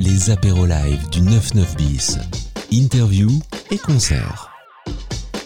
les 0.00 0.30
apéros 0.30 0.64
live 0.64 1.10
du 1.10 1.20
99 1.20 1.76
bis. 1.76 2.18
Interview 2.72 3.28
et 3.70 3.76
concert. 3.76 4.50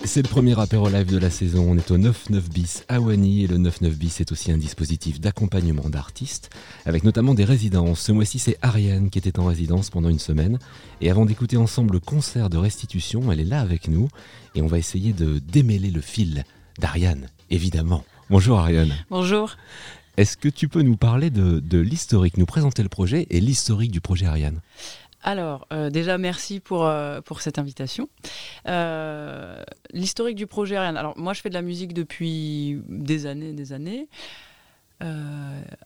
C'est 0.05 0.23
le 0.23 0.29
premier 0.29 0.59
apéro 0.61 0.89
live 0.89 1.11
de 1.11 1.19
la 1.19 1.29
saison. 1.29 1.67
On 1.69 1.77
est 1.77 1.91
au 1.91 1.99
99 1.99 2.51
bis 2.51 2.85
à 2.89 3.01
Wany 3.01 3.43
et 3.43 3.47
le 3.49 3.57
99 3.57 3.99
bis 3.99 4.21
est 4.21 4.31
aussi 4.31 4.53
un 4.53 4.57
dispositif 4.57 5.21
d'accompagnement 5.21 5.89
d'artistes 5.89 6.51
avec 6.87 7.03
notamment 7.03 7.35
des 7.35 7.45
résidences. 7.45 7.99
Ce 7.99 8.13
mois-ci, 8.13 8.39
c'est 8.39 8.57
Ariane 8.63 9.11
qui 9.11 9.19
était 9.19 9.41
en 9.41 9.47
résidence 9.47 9.91
pendant 9.91 10.09
une 10.09 10.21
semaine. 10.21 10.61
Et 11.01 11.11
avant 11.11 11.27
d'écouter 11.27 11.57
ensemble 11.57 11.95
le 11.95 12.01
concert 12.01 12.49
de 12.49 12.57
restitution, 12.57 13.33
elle 13.33 13.41
est 13.41 13.45
là 13.45 13.61
avec 13.61 13.89
nous 13.89 14.09
et 14.55 14.63
on 14.63 14.69
va 14.69 14.79
essayer 14.79 15.13
de 15.13 15.41
démêler 15.41 15.91
le 15.91 16.01
fil 16.01 16.45
d'Ariane, 16.79 17.29
évidemment. 17.51 18.05
Bonjour 18.31 18.61
Ariane. 18.61 18.95
Bonjour. 19.11 19.57
Est-ce 20.17 20.37
que 20.37 20.49
tu 20.49 20.69
peux 20.69 20.83
nous 20.83 20.97
parler 20.97 21.31
de, 21.31 21.59
de 21.59 21.79
l'historique, 21.79 22.37
nous 22.37 22.47
présenter 22.47 22.83
le 22.83 22.89
projet 22.89 23.27
et 23.31 23.41
l'historique 23.41 23.91
du 23.91 24.01
projet 24.01 24.27
Ariane? 24.27 24.61
Alors, 25.25 25.67
euh, 25.73 25.89
déjà, 25.89 26.19
merci 26.19 26.61
pour, 26.61 26.85
euh, 26.85 27.23
pour 27.23 27.41
cette 27.41 27.59
invitation. 27.59 28.11
Euh, 28.69 29.61
l'historique 29.91 30.37
du 30.37 30.47
projet 30.47 30.77
Ariane. 30.77 30.99
Alors, 30.99 31.19
moi, 31.19 31.33
je 31.33 31.41
fais 31.41 31.49
de 31.49 31.55
la 31.55 31.63
musique 31.63 31.95
depuis 31.95 32.83
des 32.89 33.27
années, 33.27 33.53
des 33.55 33.73
années. 33.73 34.09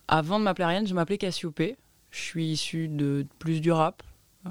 avant 0.08 0.38
de 0.38 0.44
m'appeler 0.44 0.64
Ariane, 0.64 0.86
je 0.86 0.94
m'appelais 0.94 1.18
Cassiopée. 1.18 1.76
Je 2.10 2.20
suis 2.20 2.46
issu 2.50 2.88
de 2.88 3.26
plus 3.38 3.60
du 3.60 3.70
rap, 3.70 4.02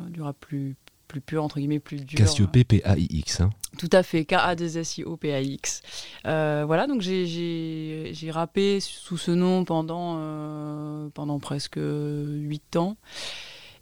du 0.10 0.22
rap 0.22 0.38
plus, 0.40 0.76
plus 1.08 1.22
pur, 1.22 1.44
entre 1.44 1.60
guillemets, 1.60 1.80
plus 1.80 1.98
dur. 2.06 2.18
Cassiopée, 2.18 2.64
P-A-I-X. 2.64 3.42
Hein. 3.42 3.50
Tout 3.78 3.90
à 3.92 4.04
fait, 4.04 4.26
K-A-D-S-I-O-P-A-X. 4.26 5.82
voilà, 6.24 6.88
donc 6.88 7.02
j'ai 7.02 8.32
rappé 8.32 8.80
sous 8.80 9.18
ce 9.18 9.32
nom 9.32 9.66
pendant, 9.66 11.10
pendant 11.14 11.40
presque 11.40 11.80
8 11.80 12.76
ans. 12.78 12.98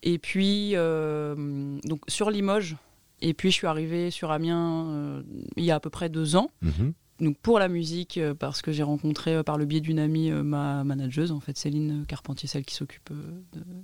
Et 0.06 0.20
puis, 0.20 0.76
euh, 0.76 1.80
sur 2.08 2.30
Limoges, 2.30 2.78
et 3.22 3.34
puis 3.34 3.50
je 3.50 3.56
suis 3.56 3.68
arrivée 3.68 4.12
sur 4.12 4.32
Amiens 4.32 4.88
euh, 4.90 5.24
il 5.58 5.66
y 5.66 5.72
a 5.72 5.76
à 5.76 5.80
peu 5.80 5.90
près 5.90 6.10
deux 6.10 6.36
ans. 6.36 6.52
Mhm. 6.62 6.94
Donc 7.20 7.38
pour 7.38 7.60
la 7.60 7.68
musique, 7.68 8.18
euh, 8.18 8.34
parce 8.34 8.62
que 8.62 8.72
j'ai 8.72 8.84
rencontré 8.84 9.44
par 9.44 9.58
le 9.58 9.66
biais 9.66 9.80
d'une 9.80 10.00
amie 10.00 10.32
ma 10.32 10.84
manageuse, 10.84 11.32
en 11.32 11.40
fait 11.40 11.58
Céline 11.58 12.06
Carpentier, 12.08 12.48
celle 12.48 12.66
qui 12.66 12.76
s'occupe 12.76 13.10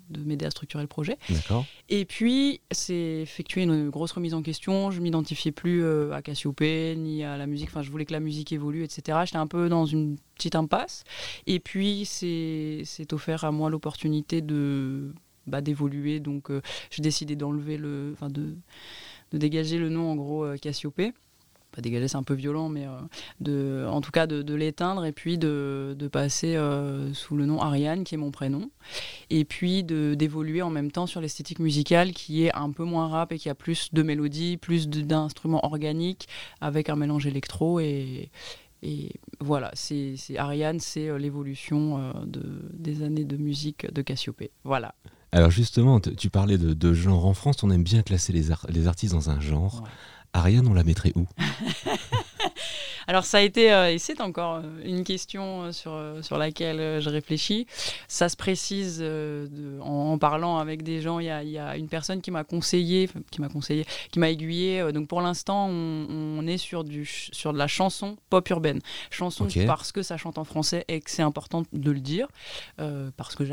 de, 0.09 0.21
m'aider 0.23 0.45
à 0.45 0.51
structurer 0.51 0.83
le 0.83 0.87
projet. 0.87 1.17
D'accord. 1.29 1.65
Et 1.89 2.05
puis 2.05 2.61
c'est 2.71 3.21
effectué 3.21 3.63
une 3.63 3.89
grosse 3.89 4.11
remise 4.11 4.33
en 4.33 4.41
question. 4.41 4.91
Je 4.91 5.02
m'identifiais 5.02 5.52
plus 5.52 5.85
à 6.11 6.21
Cassiopée 6.21 6.95
ni 6.97 7.23
à 7.23 7.37
la 7.37 7.47
musique. 7.47 7.69
Enfin, 7.69 7.81
je 7.81 7.89
voulais 7.89 8.05
que 8.05 8.13
la 8.13 8.19
musique 8.19 8.52
évolue, 8.52 8.83
etc. 8.83 9.19
J'étais 9.25 9.37
un 9.37 9.47
peu 9.47 9.69
dans 9.69 9.85
une 9.85 10.17
petite 10.35 10.55
impasse. 10.55 11.03
Et 11.47 11.59
puis 11.59 12.05
c'est 12.05 13.13
offert 13.13 13.43
à 13.43 13.52
moi 13.52 13.69
l'opportunité 13.69 14.41
de 14.41 15.13
bah, 15.47 15.61
d'évoluer. 15.61 16.19
Donc 16.19 16.49
euh, 16.49 16.61
j'ai 16.89 17.02
décidé 17.02 17.35
d'enlever 17.35 17.77
le, 17.77 18.11
enfin 18.13 18.29
de, 18.29 18.55
de, 19.31 19.37
dégager 19.37 19.77
le 19.77 19.89
nom 19.89 20.11
en 20.11 20.15
gros 20.15 20.45
euh, 20.45 20.57
Cassiopée 20.57 21.13
pas 21.72 21.81
dégager 21.81 22.08
c'est 22.08 22.17
un 22.17 22.23
peu 22.23 22.33
violent 22.33 22.69
mais 22.69 22.86
euh, 22.86 22.91
de 23.39 23.86
en 23.89 24.02
tout 24.02 24.11
cas 24.11 24.27
de, 24.27 24.41
de 24.41 24.53
l'éteindre 24.53 25.05
et 25.05 25.11
puis 25.11 25.38
de, 25.38 25.95
de 25.97 26.08
passer 26.08 26.58
sous 27.14 27.36
le 27.36 27.45
nom 27.45 27.61
Ariane 27.61 28.03
qui 28.03 28.16
est 28.16 28.17
mon 28.17 28.31
prénom 28.31 28.69
et 29.30 29.45
puis 29.45 29.83
de 29.83 30.16
d'évoluer 30.16 30.61
en 30.61 30.69
même 30.69 30.92
temps 30.92 31.08
sur 31.08 31.22
l'esthétique 31.22 31.59
musicale 31.59 32.11
qui 32.11 32.45
est 32.45 32.53
un 32.55 32.72
peu 32.72 32.83
moins 32.83 33.08
rap 33.08 33.31
et 33.31 33.38
qui 33.38 33.49
a 33.49 33.55
plus 33.55 33.94
de 33.94 34.03
mélodies 34.03 34.58
plus 34.58 34.88
d'instruments 34.88 35.66
organiques 35.66 36.27
avec 36.59 36.89
un 36.89 36.95
mélange 36.95 37.25
électro 37.25 37.80
et, 37.80 38.30
et 38.83 39.11
voilà, 39.39 39.69
c'est 39.75 40.16
Ariane, 40.38 40.80
c'est 40.80 41.17
l'évolution 41.19 42.14
de, 42.25 42.42
des 42.73 43.03
années 43.03 43.25
de 43.25 43.38
musique 43.38 43.92
de 43.94 44.02
Cassiopée. 44.02 44.52
Voilà. 44.64 44.95
Alors 45.31 45.52
justement, 45.52 45.99
tu 45.99 46.30
parlais 46.30 46.58
de, 46.58 46.94
genre 46.94 47.25
en 47.25 47.33
France, 47.33 47.64
on 47.64 47.69
aime 47.69 47.83
bien 47.83 48.02
classer 48.02 48.33
les, 48.33 48.47
les 48.69 48.88
artistes 48.88 49.14
dans 49.14 49.30
un 49.30 49.39
genre. 49.39 49.83
Ariane, 50.33 50.67
on 50.67 50.73
la 50.73 50.83
mettrait 50.83 51.13
où? 51.15 51.27
Alors 53.11 53.26
ça 53.26 53.39
a 53.39 53.42
été, 53.42 53.73
euh, 53.73 53.92
et 53.92 53.98
c'est 53.98 54.22
encore 54.22 54.61
euh, 54.64 54.86
une 54.86 55.04
question 55.04 55.64
euh, 55.64 55.72
sur, 55.73 56.02
sur 56.22 56.38
laquelle 56.38 57.02
je 57.02 57.10
réfléchis, 57.10 57.67
ça 58.08 58.30
se 58.30 58.38
précise 58.38 59.04
en, 59.82 60.17
parlant 60.17 60.60
avec 60.60 60.82
des 60.82 61.02
gens, 61.02 61.20
il 61.20 61.26
y 61.26 61.58
a, 61.58 61.76
une 61.76 61.89
personne 61.89 62.21
qui 62.21 62.32
m'a 62.32 62.45
conseillé, 62.45 63.10
qui 63.30 63.42
m'a 63.42 63.50
conseillé, 63.50 63.86
qui 64.14 64.20
m'a 64.20 64.30
aiguillé, 64.30 64.94
donc 64.94 65.10
pour 65.10 65.20
l'instant 65.20 65.67
on, 65.67 66.48
est 66.48 66.58
sur, 66.58 66.86
du, 66.86 67.05
sur 67.05 67.52
de 67.52 67.58
la 67.58 67.67
chanson 67.67 68.16
pop 68.30 68.48
urbaine. 68.50 68.80
Chanson 69.10 69.45
parce 69.67 69.92
que 69.92 70.04
ça 70.04 70.16
chante 70.16 70.38
en 70.38 70.45
français 70.45 70.86
et 70.88 71.02
que 71.02 71.11
c'est 71.11 71.21
important 71.21 71.64
de 71.73 71.92
le 71.92 72.00
dire, 72.00 72.30
parce 73.17 73.36
que 73.36 73.44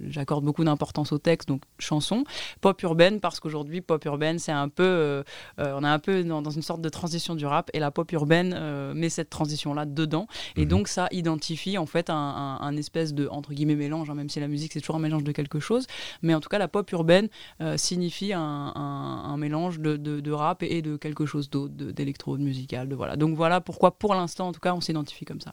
j'accorde 0.00 0.44
beaucoup 0.44 0.64
d'importance 0.64 1.12
au 1.12 1.18
texte, 1.18 1.48
donc 1.48 1.62
chanson. 1.78 2.24
Pop 2.60 2.82
urbaine 2.82 3.20
parce 3.20 3.38
qu'aujourd'hui 3.38 3.80
pop 3.80 4.04
urbaine 4.06 4.40
c'est 4.40 4.50
un 4.50 4.68
peu, 4.68 5.22
on 5.58 5.84
est 5.84 5.88
un 5.88 6.00
peu 6.00 6.24
dans, 6.24 6.42
dans 6.42 6.50
une 6.50 6.62
sorte 6.62 6.80
de 6.80 6.88
transition 6.88 7.36
du 7.36 7.46
rap 7.46 7.70
et 7.72 7.78
la 7.78 7.92
pop 7.92 8.10
urbaine 8.10 8.55
euh, 8.56 8.94
met 8.94 9.08
cette 9.08 9.30
transition-là 9.30 9.86
dedans. 9.86 10.26
Et 10.56 10.62
mhm. 10.62 10.68
donc, 10.68 10.88
ça 10.88 11.08
identifie 11.10 11.78
en 11.78 11.86
fait 11.86 12.10
un, 12.10 12.76
espèce 12.76 13.14
de, 13.14 13.28
entre 13.28 13.52
guillemets, 13.52 13.76
mélange, 13.76 14.10
hein, 14.10 14.14
même 14.14 14.28
si 14.28 14.40
la 14.40 14.48
musique, 14.48 14.72
c'est 14.72 14.80
toujours 14.80 14.96
un 14.96 15.00
mélange 15.00 15.24
de 15.24 15.32
quelque 15.32 15.60
chose. 15.60 15.86
Mais 16.22 16.34
en 16.34 16.40
tout 16.40 16.48
cas, 16.48 16.58
la 16.58 16.68
pop 16.68 16.90
urbaine 16.92 17.28
euh, 17.60 17.76
signifie 17.76 18.32
un, 18.34 19.36
mélange 19.38 19.80
de, 19.80 20.30
rap 20.32 20.62
et 20.62 20.82
de 20.82 20.96
quelque 20.96 21.26
chose 21.26 21.50
d'autre, 21.50 21.74
d'électro, 21.74 22.36
de 22.36 22.42
musical. 22.42 22.88
De, 22.88 22.94
voilà. 22.94 23.16
Donc, 23.16 23.36
voilà 23.36 23.60
pourquoi, 23.60 23.98
pour 23.98 24.14
l'instant, 24.14 24.48
en 24.48 24.52
tout 24.52 24.60
cas, 24.60 24.74
on 24.74 24.80
s'identifie 24.80 25.24
comme 25.24 25.40
ça. 25.40 25.52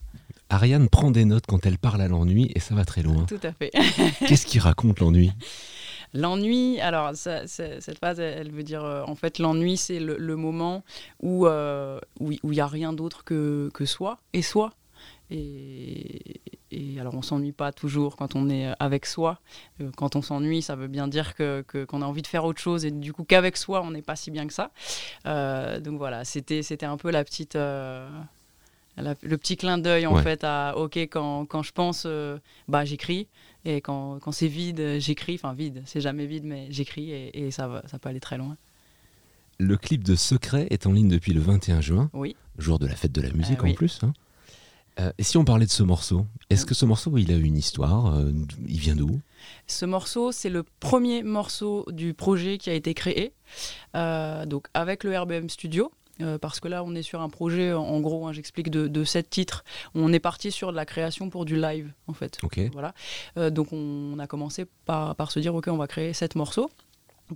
Ariane 0.50 0.90
prend 0.90 1.12
des 1.12 1.26
notes 1.26 1.46
quand 1.48 1.66
elle 1.66 1.78
parle 1.78 2.02
à 2.02 2.08
l'ennui 2.08 2.52
et 2.54 2.60
ça 2.60 2.76
va 2.76 2.86
très 2.86 3.02
loin. 3.02 3.26
Tout 3.26 3.40
à 3.44 3.52
fait. 3.52 3.72
Qu'est-ce 4.28 4.46
qui 4.46 4.60
raconte 4.60 5.00
l'ennui? 5.00 5.32
L'ennui, 6.14 6.80
alors 6.80 7.16
cette 7.16 7.98
phrase, 7.98 8.20
elle 8.20 8.52
veut 8.52 8.64
dire 8.64 8.84
euh, 8.84 9.04
en 9.06 9.16
fait 9.16 9.40
l'ennui, 9.40 9.78
c'est 9.78 10.00
le, 10.00 10.36
moment 10.36 10.84
où 11.22 11.48
euh, 11.48 12.00
où 12.20 12.32
il 12.32 12.40
n'y 12.44 12.60
a 12.60 12.68
rien 12.68 12.94
d'autre 12.94 13.24
que, 13.24 13.72
que 13.74 13.86
soi 13.86 14.20
et 14.34 14.44
soi. 14.44 14.74
Et, 15.32 16.40
et 16.70 17.00
alors 17.00 17.16
on 17.16 17.24
s'ennuie 17.24 17.52
pas 17.52 17.72
toujours 17.72 18.16
quand 18.16 18.36
on 18.36 18.48
est 18.50 18.72
avec 18.80 19.08
soi. 19.08 19.40
Euh, 19.82 19.90
quand 19.96 20.16
on 20.16 20.22
s'ennuie, 20.22 20.62
ça 20.62 20.76
veut 20.76 20.88
bien 20.88 21.08
dire 21.08 21.34
que 21.34 21.66
qu'on 21.88 22.04
a 22.04 22.06
envie 22.06 22.22
de 22.22 22.28
faire 22.28 22.46
autre 22.46 22.62
chose 22.62 22.86
et 22.86 22.92
du 22.92 23.12
coup 23.12 23.24
qu'avec 23.24 23.58
soi, 23.58 23.82
on 23.82 23.90
n'est 23.90 24.04
pas 24.04 24.16
si 24.16 24.30
bien 24.30 24.46
que 24.46 24.54
ça. 24.54 24.70
donc 25.80 25.98
voilà, 25.98 26.26
c'était 26.26 26.62
c'était 26.62 26.86
un 26.86 26.98
peu 26.98 27.10
la 27.10 27.24
petite 27.24 27.56
le 27.56 29.36
petit 29.38 29.58
clin 29.58 29.80
d'œil 29.80 30.06
en 30.06 30.18
fait 30.18 30.44
à 30.44 30.78
ok 30.78 30.98
quand, 30.98 31.48
quand 31.48 31.64
je 31.64 31.72
pense 31.72 32.08
bah 32.68 32.86
j'écris 32.86 33.28
et 33.66 33.82
quand, 33.82 34.20
quand 34.20 34.32
c'est 34.32 34.48
vide, 34.48 34.98
j'écris. 35.00 35.36
Enfin, 35.36 35.54
vide, 35.54 35.84
c'est 35.86 36.02
jamais 36.02 36.26
vide, 36.26 36.44
mais 36.46 36.68
j'écris 36.70 37.12
et, 37.12 37.52
ça, 37.52 37.68
va, 37.68 37.84
ça 37.88 38.00
peut 38.00 38.10
aller 38.10 38.20
très 38.20 38.38
loin. 38.38 38.58
Le 39.60 39.78
clip 39.78 40.04
de 40.04 40.16
Secret 40.16 40.68
est 40.72 40.88
en 40.88 40.92
ligne 40.92 41.10
depuis 41.10 41.34
le 41.34 41.40
21 41.40 41.80
juin, 41.80 42.10
oui. 42.14 42.36
jour 42.58 42.80
de 42.80 42.88
la 42.88 42.96
fête 42.96 43.12
de 43.12 43.22
la 43.22 43.32
musique 43.32 43.60
eh 43.64 43.70
en 43.70 43.74
plus. 43.74 44.00
Hein. 44.04 44.14
Euh, 45.00 45.12
et 45.18 45.24
si 45.24 45.38
on 45.38 45.46
parlait 45.46 45.66
de 45.66 45.72
ce 45.72 45.84
morceau, 45.84 46.26
est-ce 46.50 46.66
que 46.66 46.74
ce 46.74 46.86
morceau, 46.86 47.18
il 47.18 47.32
a 47.32 47.36
une 47.36 47.58
histoire 47.58 48.16
euh, 48.16 48.32
Il 48.68 48.80
vient 48.80 48.96
d'où? 48.96 49.20
Ce 49.68 49.86
morceau, 49.86 50.32
c'est 50.32 50.50
le 50.50 50.64
premier 50.80 51.24
morceau 51.24 51.86
du 51.92 52.14
projet 52.14 52.58
qui 52.58 52.70
a 52.70 52.74
été 52.74 52.94
créé, 52.94 53.34
euh, 53.96 54.46
donc 54.46 54.68
avec 54.74 55.04
le 55.04 55.18
RBM 55.18 55.50
Studio. 55.50 55.92
Euh, 56.22 56.38
parce 56.38 56.60
que 56.60 56.68
là, 56.68 56.84
on 56.84 56.94
est 56.96 57.02
sur 57.02 57.22
un 57.22 57.30
projet, 57.30 57.74
en 57.74 58.00
gros, 58.00 58.28
hein, 58.28 58.34
j'explique, 58.34 58.70
de, 58.70 59.04
sept 59.04 59.30
titres. 59.30 59.64
On 59.96 60.14
est 60.14 60.20
parti 60.20 60.52
sur 60.52 60.72
de 60.72 60.76
la 60.76 60.86
création 60.86 61.30
pour 61.30 61.46
du 61.46 61.60
live, 61.60 61.92
en 62.08 62.14
fait. 62.14 62.38
Voilà. 62.72 62.94
Euh, 63.38 63.50
donc, 63.50 63.74
on, 63.74 64.18
a 64.20 64.28
commencé 64.28 64.66
par, 64.86 65.32
se 65.32 65.40
dire, 65.40 65.56
OK, 65.56 65.68
on 65.68 65.78
va 65.78 65.88
créer 65.88 66.14
sept 66.14 66.36
morceaux 66.36 66.70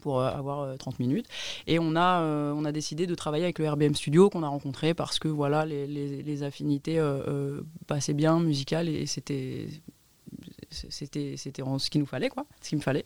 pour 0.01 0.19
euh, 0.19 0.29
avoir 0.29 0.77
30 0.77 0.99
minutes. 0.99 1.27
Et 1.65 1.79
on 1.79 1.95
a, 1.95 2.21
on 2.21 2.65
a 2.65 2.71
décidé 2.71 3.07
de 3.07 3.15
travailler 3.15 3.45
avec 3.45 3.59
le 3.59 3.69
RBM 3.69 3.95
Studio 3.95 4.29
qu'on 4.29 4.43
a 4.43 4.47
rencontré 4.47 4.93
parce 4.93 5.17
que 5.17 5.27
voilà, 5.27 5.65
les, 5.65 5.87
les 5.87 6.43
affinités 6.43 7.01
passaient 7.87 8.13
bien 8.13 8.39
musicales 8.39 8.89
et 8.89 9.05
c'était 9.05 9.67
c'était 10.69 11.35
c'était 11.37 11.63
ce 11.79 11.89
qu'il 11.89 12.01
nous 12.01 12.07
fallait 12.07 12.29
quoi 12.29 12.45
ce 12.61 12.69
qu'il 12.69 12.77
me 12.77 12.83
fallait. 12.83 13.03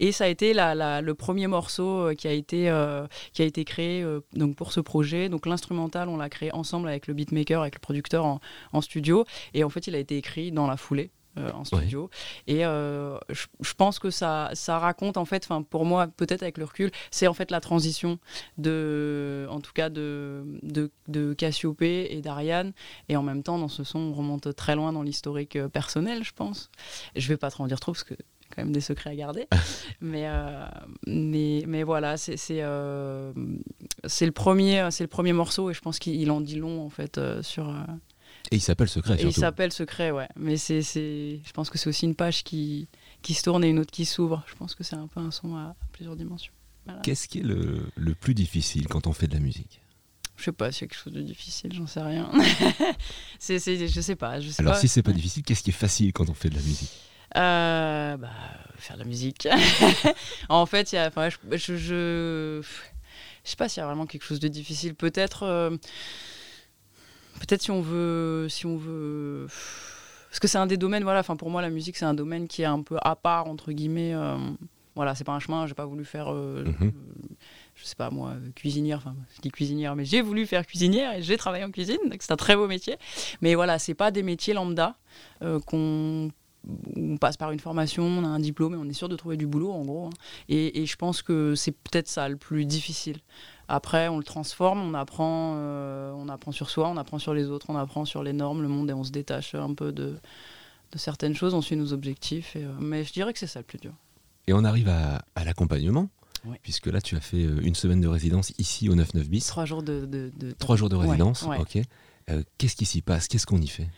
Et 0.00 0.12
ça 0.12 0.24
a 0.24 0.28
été 0.28 0.54
la, 0.54 1.00
le 1.00 1.14
premier 1.14 1.46
morceau 1.46 2.08
euh, 2.08 2.14
qui 2.14 2.28
a 2.28 2.32
été 2.32 2.70
euh, 2.70 3.06
qui 3.32 3.42
a 3.42 3.44
été 3.44 3.64
créé 3.64 4.02
euh, 4.02 4.20
donc 4.32 4.56
pour 4.56 4.72
ce 4.72 4.80
projet. 4.80 5.28
Donc 5.28 5.46
l'instrumental 5.46 6.08
on 6.08 6.16
l'a 6.16 6.28
créé 6.28 6.52
ensemble 6.52 6.88
avec 6.88 7.06
le 7.06 7.14
beatmaker 7.14 7.60
avec 7.60 7.74
le 7.74 7.80
producteur 7.80 8.24
en, 8.24 8.40
en, 8.72 8.80
studio. 8.80 9.24
Et 9.54 9.64
en 9.64 9.68
fait 9.68 9.86
il 9.86 9.94
a 9.94 9.98
été 9.98 10.16
écrit 10.16 10.52
dans 10.52 10.66
la 10.66 10.76
foulée 10.76 11.10
en 11.36 11.64
studio. 11.64 12.10
Et 12.46 12.64
euh, 12.64 13.18
je, 13.30 13.74
pense 13.74 13.98
que 13.98 14.10
ça, 14.10 14.50
ça 14.54 14.78
raconte, 14.78 15.16
en 15.16 15.24
fait, 15.24 15.48
pour 15.70 15.84
moi, 15.84 16.06
peut-être 16.08 16.42
avec 16.42 16.58
le 16.58 16.64
recul, 16.64 16.90
c'est 17.10 17.26
en 17.26 17.34
fait 17.34 17.50
la 17.50 17.60
transition 17.60 18.18
de, 18.58 19.46
en 19.50 19.60
tout 19.60 19.72
cas, 19.72 19.88
de, 19.90 20.44
de, 20.62 20.90
de 21.08 21.32
Cassiopée 21.32 22.08
et 22.10 22.20
d'Ariane. 22.20 22.72
Et 23.08 23.16
en 23.16 23.22
même 23.22 23.42
temps, 23.42 23.58
dans 23.58 23.68
ce 23.68 23.84
son, 23.84 23.98
on 23.98 24.12
remonte 24.12 24.54
très 24.54 24.76
loin 24.76 24.92
dans 24.92 25.02
l'historique 25.02 25.56
euh, 25.56 25.68
personnel, 25.68 26.24
je 26.24 26.32
pense. 26.32 26.70
Je 27.16 27.28
vais 27.28 27.36
pas 27.36 27.50
trop 27.50 27.64
en 27.64 27.66
dire 27.66 27.80
trop 27.80 27.92
parce 27.92 28.04
que 28.04 28.14
quand 28.54 28.62
même 28.62 28.72
des 28.72 28.82
secrets 28.82 29.10
à 29.10 29.14
garder. 29.14 29.46
mais, 30.02 30.28
mais, 31.06 31.64
mais 31.66 31.82
voilà, 31.84 32.18
c'est 32.18 32.36
c'est 32.36 32.60
le, 32.60 33.32
premier, 34.32 34.82
le 34.82 35.06
premier 35.06 35.32
morceau 35.32 35.70
et 35.70 35.74
je 35.74 35.80
pense 35.80 35.98
qu'il 35.98 36.30
en 36.30 36.42
dit 36.42 36.56
long 36.56 36.84
en 36.84 36.90
fait 36.90 37.18
sur, 37.40 37.74
et 38.50 38.56
il 38.56 38.60
s'appelle 38.60 38.88
Secret, 38.88 39.18
surtout. 39.18 39.30
il 39.30 39.40
s'appelle 39.40 39.72
Secret, 39.72 40.10
ouais. 40.10 40.28
Mais 40.36 40.56
c'est, 40.56 40.82
je 40.82 41.52
pense 41.52 41.70
que 41.70 41.78
c'est 41.78 41.88
aussi 41.88 42.06
une 42.06 42.14
page 42.14 42.42
qui, 42.42 42.88
qui 43.22 43.34
se 43.34 43.42
tourne 43.42 43.64
et 43.64 43.68
une 43.68 43.78
autre 43.78 43.90
qui 43.90 44.04
s'ouvre. 44.04 44.44
Je 44.46 44.54
pense 44.54 44.74
que 44.74 44.84
c'est 44.84 44.96
un 44.96 45.06
peu 45.06 45.20
un 45.20 45.30
son 45.30 45.56
à, 45.56 45.74
plusieurs 45.92 46.16
dimensions. 46.16 46.52
Qu'est-ce 47.04 47.28
qui 47.28 47.38
est 47.38 47.42
le, 47.42 47.86
le, 47.96 48.14
plus 48.14 48.34
difficile 48.34 48.88
quand 48.88 49.06
on 49.06 49.12
fait 49.12 49.28
de 49.28 49.34
la 49.34 49.40
musique? 49.40 49.80
Je 50.36 50.44
sais 50.44 50.52
pas, 50.52 50.72
s'il 50.72 50.82
y 50.82 50.84
a 50.84 50.88
quelque 50.88 50.98
chose 50.98 51.12
de 51.12 51.22
difficile, 51.22 51.72
j'en 51.72 51.86
sais 51.86 52.00
rien. 52.00 52.28
c'est, 53.38 53.58
je 53.60 54.00
sais 54.00 54.16
pas. 54.16 54.40
Je 54.40 54.50
sais 54.50 54.62
Alors, 54.62 54.76
si 54.76 54.88
c'est 54.88 55.02
pas 55.02 55.12
difficile, 55.12 55.44
qu'est-ce 55.44 55.62
qui 55.62 55.70
est 55.70 55.74
facile 55.74 56.12
quand 56.12 56.28
on 56.28 56.34
fait 56.34 56.50
de 56.50 56.56
la 56.56 56.62
musique? 56.62 56.90
Euh, 57.36 58.16
bah, 58.16 58.30
Faire 58.76 58.96
de 58.96 59.02
la 59.02 59.08
musique. 59.08 59.46
en 60.48 60.66
fait, 60.66 60.90
y 60.90 60.96
a, 60.96 61.10
je, 61.30 61.36
je, 61.52 61.56
je, 61.56 61.76
je, 61.76 62.62
sais 63.44 63.56
pas 63.56 63.68
s'il 63.68 63.80
y 63.80 63.84
a 63.84 63.86
vraiment 63.86 64.06
quelque 64.06 64.24
chose 64.24 64.40
de 64.40 64.48
difficile. 64.48 64.96
Peut-être. 64.96 65.44
Euh, 65.44 65.76
peut-être 67.46 67.62
si 67.62 67.70
on 67.70 67.82
veut. 67.82 68.46
Si 68.48 68.66
on 68.66 68.76
veut 68.76 69.46
parce 70.32 70.40
que 70.40 70.48
c'est 70.48 70.56
un 70.56 70.66
des 70.66 70.78
domaines, 70.78 71.02
voilà, 71.02 71.20
enfin 71.20 71.36
pour 71.36 71.50
moi 71.50 71.60
la 71.60 71.68
musique 71.68 71.94
c'est 71.94 72.06
un 72.06 72.14
domaine 72.14 72.48
qui 72.48 72.62
est 72.62 72.66
un 72.66 72.80
peu 72.80 72.96
à 73.02 73.16
part 73.16 73.48
entre 73.48 73.70
guillemets. 73.70 74.14
Euh, 74.14 74.38
voilà, 74.94 75.14
c'est 75.14 75.24
pas 75.24 75.32
un 75.32 75.40
chemin, 75.40 75.66
j'ai 75.66 75.74
pas 75.74 75.84
voulu 75.84 76.06
faire, 76.06 76.32
euh, 76.32 76.64
mhm. 76.64 76.92
je 77.74 77.84
sais 77.84 77.94
pas 77.94 78.10
moi, 78.10 78.34
cuisinière, 78.54 78.98
enfin 78.98 79.14
je 79.36 79.42
dis 79.42 79.50
cuisinière, 79.50 79.94
mais 79.94 80.06
j'ai 80.06 80.22
voulu 80.22 80.46
faire 80.46 80.66
cuisinière 80.66 81.14
et 81.14 81.22
j'ai 81.22 81.36
travaillé 81.36 81.64
en 81.64 81.70
cuisine, 81.70 81.98
donc 82.10 82.16
c'est 82.20 82.32
un 82.32 82.36
très 82.36 82.56
beau 82.56 82.66
métier. 82.66 82.96
Mais 83.42 83.54
voilà, 83.54 83.78
c'est 83.78 83.94
pas 83.94 84.10
des 84.10 84.22
métiers 84.22 84.54
lambda 84.54 84.96
euh, 85.42 85.60
qu'on 85.60 86.30
on 86.96 87.16
passe 87.16 87.36
par 87.36 87.50
une 87.50 87.58
formation, 87.58 88.04
on 88.04 88.24
a 88.24 88.28
un 88.28 88.38
diplôme 88.38 88.74
et 88.74 88.76
on 88.76 88.88
est 88.88 88.94
sûr 88.94 89.08
de 89.08 89.16
trouver 89.16 89.36
du 89.36 89.46
boulot 89.46 89.72
en 89.72 89.84
gros. 89.84 90.06
Hein. 90.06 90.10
Et, 90.48 90.80
et, 90.80 90.86
je 90.86 90.96
pense 90.96 91.20
que 91.20 91.54
c'est 91.56 91.72
peut-être 91.72 92.08
ça 92.08 92.28
le 92.28 92.36
plus 92.36 92.64
difficile. 92.64 93.18
Après, 93.72 94.08
on 94.08 94.18
le 94.18 94.22
transforme, 94.22 94.82
on 94.82 94.92
apprend, 94.92 95.54
euh, 95.56 96.12
on 96.14 96.28
apprend 96.28 96.52
sur 96.52 96.68
soi, 96.68 96.90
on 96.90 96.98
apprend 96.98 97.18
sur 97.18 97.32
les 97.32 97.48
autres, 97.48 97.70
on 97.70 97.76
apprend 97.76 98.04
sur 98.04 98.22
les 98.22 98.34
normes, 98.34 98.60
le 98.60 98.68
monde, 98.68 98.90
et 98.90 98.92
on 98.92 99.02
se 99.02 99.12
détache 99.12 99.54
un 99.54 99.72
peu 99.72 99.92
de, 99.92 100.18
certaines 100.94 101.34
choses, 101.34 101.54
on 101.54 101.62
suit 101.62 101.76
nos 101.76 101.94
objectifs. 101.94 102.52
Euh, 102.56 102.70
mais 102.78 103.02
je 103.02 103.14
dirais 103.14 103.32
que 103.32 103.38
c'est 103.38 103.46
ça 103.46 103.60
le 103.60 103.64
plus 103.64 103.78
dur. 103.78 103.94
Et 104.46 104.52
on 104.52 104.62
arrive 104.64 104.90
à, 104.90 105.22
l'accompagnement 105.42 106.10
Puisque 106.62 106.88
là, 106.88 107.00
tu 107.00 107.16
as 107.16 107.20
fait 107.20 107.44
euh, 107.44 107.60
une 107.62 107.74
semaine 107.74 108.02
de 108.02 108.08
résidence 108.08 108.52
ici 108.58 108.90
au 108.90 108.94
99 108.94 109.30
bis. 109.30 109.46
Trois 109.46 109.64
jours 109.64 109.82
de, 109.82 110.30
Trois 110.58 110.76
jours 110.76 110.90
de 110.90 110.96
résidence, 110.96 111.44
ok. 111.44 111.78
Qu'est-ce 112.58 112.76
qui 112.76 112.84
s'y 112.84 113.00
passe? 113.00 113.26
Qu'est-ce 113.26 113.46
qu'on 113.46 113.60
y 113.62 113.68
fait? 113.68 113.88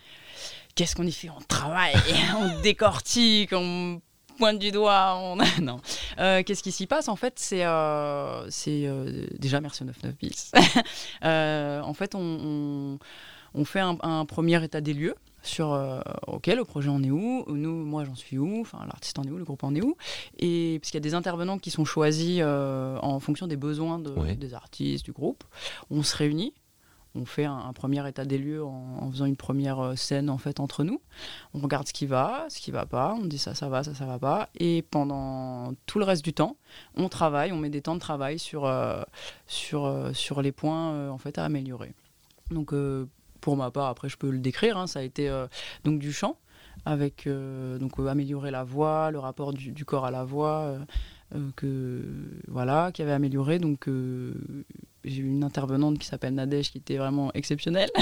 Qu'est-ce 0.76 0.94
qu'on 0.94 1.06
y 1.06 1.12
fait? 1.12 1.30
On 1.30 1.40
travaille, 1.48 1.94
on 2.38 2.60
décortique, 2.60 3.50
on 3.52 4.00
pointe 4.36 4.58
du 4.58 4.70
doigt. 4.70 5.16
On... 5.18 5.36
non. 5.62 5.80
Euh, 6.18 6.42
qu'est-ce 6.42 6.62
qui 6.62 6.72
s'y 6.72 6.86
passe 6.86 7.08
En 7.08 7.16
fait, 7.16 7.34
c'est 7.38 7.64
euh, 7.64 8.48
euh, 8.68 9.26
déjà 9.38 9.60
merci 9.60 9.82
au 9.82 9.86
99 9.86 10.16
bis. 10.18 10.52
en 11.22 11.94
fait, 11.94 12.14
on, 12.14 12.98
on, 13.54 13.64
fait 13.64 13.80
un, 13.80 14.24
premier 14.24 14.62
état 14.62 14.80
des 14.80 14.92
lieux 14.92 15.14
sur 15.42 15.78
ok 16.26 16.46
le 16.46 16.64
projet 16.64 16.88
en 16.88 17.02
est 17.02 17.10
où 17.10 17.44
nous 17.48 17.84
moi 17.84 18.02
j'en 18.04 18.14
suis 18.14 18.38
où 18.38 18.62
enfin 18.62 18.78
l'artiste 18.86 19.18
en 19.18 19.24
est 19.24 19.30
où 19.30 19.36
le 19.36 19.44
groupe 19.44 19.62
en 19.62 19.74
est 19.74 19.82
où 19.82 19.94
et 20.38 20.78
parce 20.80 20.90
qu'il 20.90 20.96
y 20.96 21.02
a 21.02 21.06
des 21.06 21.12
intervenants 21.12 21.58
qui 21.58 21.70
sont 21.70 21.84
choisis 21.84 22.42
en 22.42 23.20
fonction 23.20 23.46
des 23.46 23.58
besoins 23.58 23.98
des 23.98 24.54
artistes 24.54 25.04
du 25.04 25.12
groupe 25.12 25.44
on 25.90 26.02
se 26.02 26.16
réunit 26.16 26.54
on 27.14 27.24
fait 27.24 27.44
un, 27.44 27.72
premier 27.72 28.06
état 28.08 28.24
des 28.24 28.38
lieux 28.38 28.64
en, 28.64 29.10
faisant 29.10 29.26
une 29.26 29.36
première 29.36 29.80
euh, 29.80 29.96
scène 29.96 30.28
en 30.28 30.38
fait 30.38 30.58
entre 30.60 30.82
nous. 30.82 31.00
On 31.54 31.60
regarde 31.60 31.86
ce 31.86 31.92
qui 31.92 32.06
va, 32.06 32.46
ce 32.48 32.60
qui 32.60 32.70
va 32.70 32.86
pas, 32.86 33.16
on 33.18 33.26
dit 33.26 33.38
ça, 33.38 33.54
ça 33.54 33.68
va, 33.68 33.84
ça, 33.84 33.94
ça 33.94 34.04
va 34.04 34.18
pas. 34.18 34.48
Et 34.58 34.82
pendant 34.82 35.72
tout 35.86 35.98
le 35.98 36.04
reste 36.04 36.24
du 36.24 36.32
temps, 36.32 36.56
on 36.96 37.08
travaille, 37.08 37.52
on 37.52 37.56
met 37.56 37.70
des 37.70 37.82
temps 37.82 37.94
de 37.94 38.00
travail 38.00 38.38
sur, 38.38 38.64
euh, 38.64 39.02
sur, 39.46 39.84
euh, 39.84 40.12
sur 40.12 40.42
les 40.42 40.52
points 40.52 41.10
en 41.10 41.18
fait 41.18 41.38
à 41.38 41.44
améliorer. 41.44 41.94
Donc 42.50 42.74
pour 43.40 43.56
ma 43.56 43.70
part, 43.70 43.88
après 43.88 44.08
je 44.08 44.16
peux 44.16 44.30
le 44.30 44.38
décrire, 44.38 44.76
hein, 44.76 44.86
ça 44.86 44.98
a 44.98 45.02
été 45.02 45.30
donc 45.84 45.98
du 45.98 46.12
chant 46.12 46.36
avec 46.84 47.26
donc 47.26 47.98
améliorer 47.98 48.50
la 48.50 48.64
voix, 48.64 49.10
le 49.10 49.18
rapport 49.18 49.52
du, 49.52 49.72
du 49.72 49.84
corps 49.84 50.04
à 50.04 50.10
la 50.10 50.24
voix, 50.24 50.76
que 51.56 52.02
voilà, 52.48 52.92
qui 52.92 53.00
avait 53.00 53.12
amélioré 53.12 53.58
donc 53.58 53.88
j'ai 55.04 55.22
eu 55.22 55.26
une 55.26 55.44
intervenante 55.44 55.98
qui 55.98 56.06
s'appelle 56.06 56.34
Nadège 56.34 56.70
qui 56.70 56.78
était 56.78 56.96
vraiment 56.96 57.32
exceptionnelle. 57.34 57.90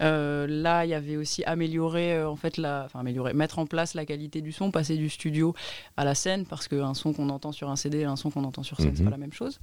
Euh, 0.00 0.46
là, 0.46 0.86
il 0.86 0.88
y 0.88 0.94
avait 0.94 1.16
aussi 1.16 1.44
améliorer, 1.44 2.14
euh, 2.14 2.28
en 2.28 2.36
fait, 2.36 2.56
la, 2.56 2.84
enfin 2.86 3.00
améliorer, 3.00 3.34
mettre 3.34 3.58
en 3.58 3.66
place 3.66 3.92
la 3.94 4.06
qualité 4.06 4.40
du 4.40 4.50
son, 4.50 4.70
passer 4.70 4.96
du 4.96 5.10
studio 5.10 5.54
à 5.96 6.04
la 6.04 6.14
scène, 6.14 6.46
parce 6.46 6.68
qu'un 6.68 6.94
son 6.94 7.12
qu'on 7.12 7.28
entend 7.28 7.52
sur 7.52 7.68
un 7.68 7.76
CD 7.76 7.98
et 7.98 8.04
un 8.04 8.16
son 8.16 8.30
qu'on 8.30 8.44
entend 8.44 8.62
sur 8.62 8.78
scène, 8.78 8.96
c'est 8.96 9.02
pas 9.02 9.10
mhm. 9.10 9.10
la 9.10 9.16
même 9.18 9.32
chose. 9.32 9.60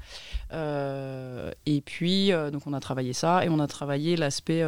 Euh, 0.54 1.52
et 1.66 1.82
puis, 1.82 2.32
donc 2.52 2.68
on 2.68 2.74
a 2.74 2.80
travaillé 2.80 3.14
ça 3.14 3.46
et 3.46 3.50
on 3.50 3.60
a 3.60 3.68
travaillé 3.68 4.16
l'aspect 4.16 4.64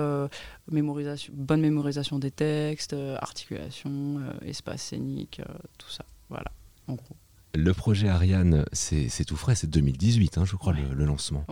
mémorisation, 0.72 1.34
bonne 1.36 1.62
mémorisation 1.62 2.18
des 2.18 2.32
textes, 2.32 2.96
articulation, 3.20 4.22
espace 4.44 4.82
scénique, 4.82 5.42
tout 5.78 5.90
ça. 5.90 6.06
Voilà, 6.30 6.52
en 6.88 6.94
gros. 6.94 7.16
Le 7.56 7.74
projet 7.74 8.10
Ariane, 8.10 8.66
c'est 8.72 9.26
tout 9.26 9.36
frais, 9.36 9.56
c'est 9.56 9.70
2018, 9.70 10.38
hein, 10.38 10.46
je 10.46 10.56
crois, 10.56 10.74
le, 10.74 11.06
lancement. 11.06 11.46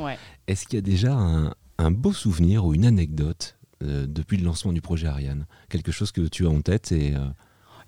Est-ce 0.48 0.66
qu'il 0.68 0.76
y 0.76 0.80
a 0.80 0.82
déjà 0.82 1.14
un, 1.14 1.92
beau 1.92 2.14
souvenir 2.14 2.66
ou 2.66 2.74
une 2.74 2.86
anecdote 2.86 3.58
euh, 3.84 4.06
depuis 4.08 4.38
le 4.38 4.44
lancement 4.44 4.74
du 4.74 4.82
projet 4.82 5.08
Ariane? 5.08 5.46
Quelque 5.70 5.92
chose 5.92 6.12
que 6.12 6.22
tu 6.22 6.46
as 6.46 6.50
en 6.50 6.62
tête 6.62 6.92
et, 6.92 7.16
euh, 7.16 7.26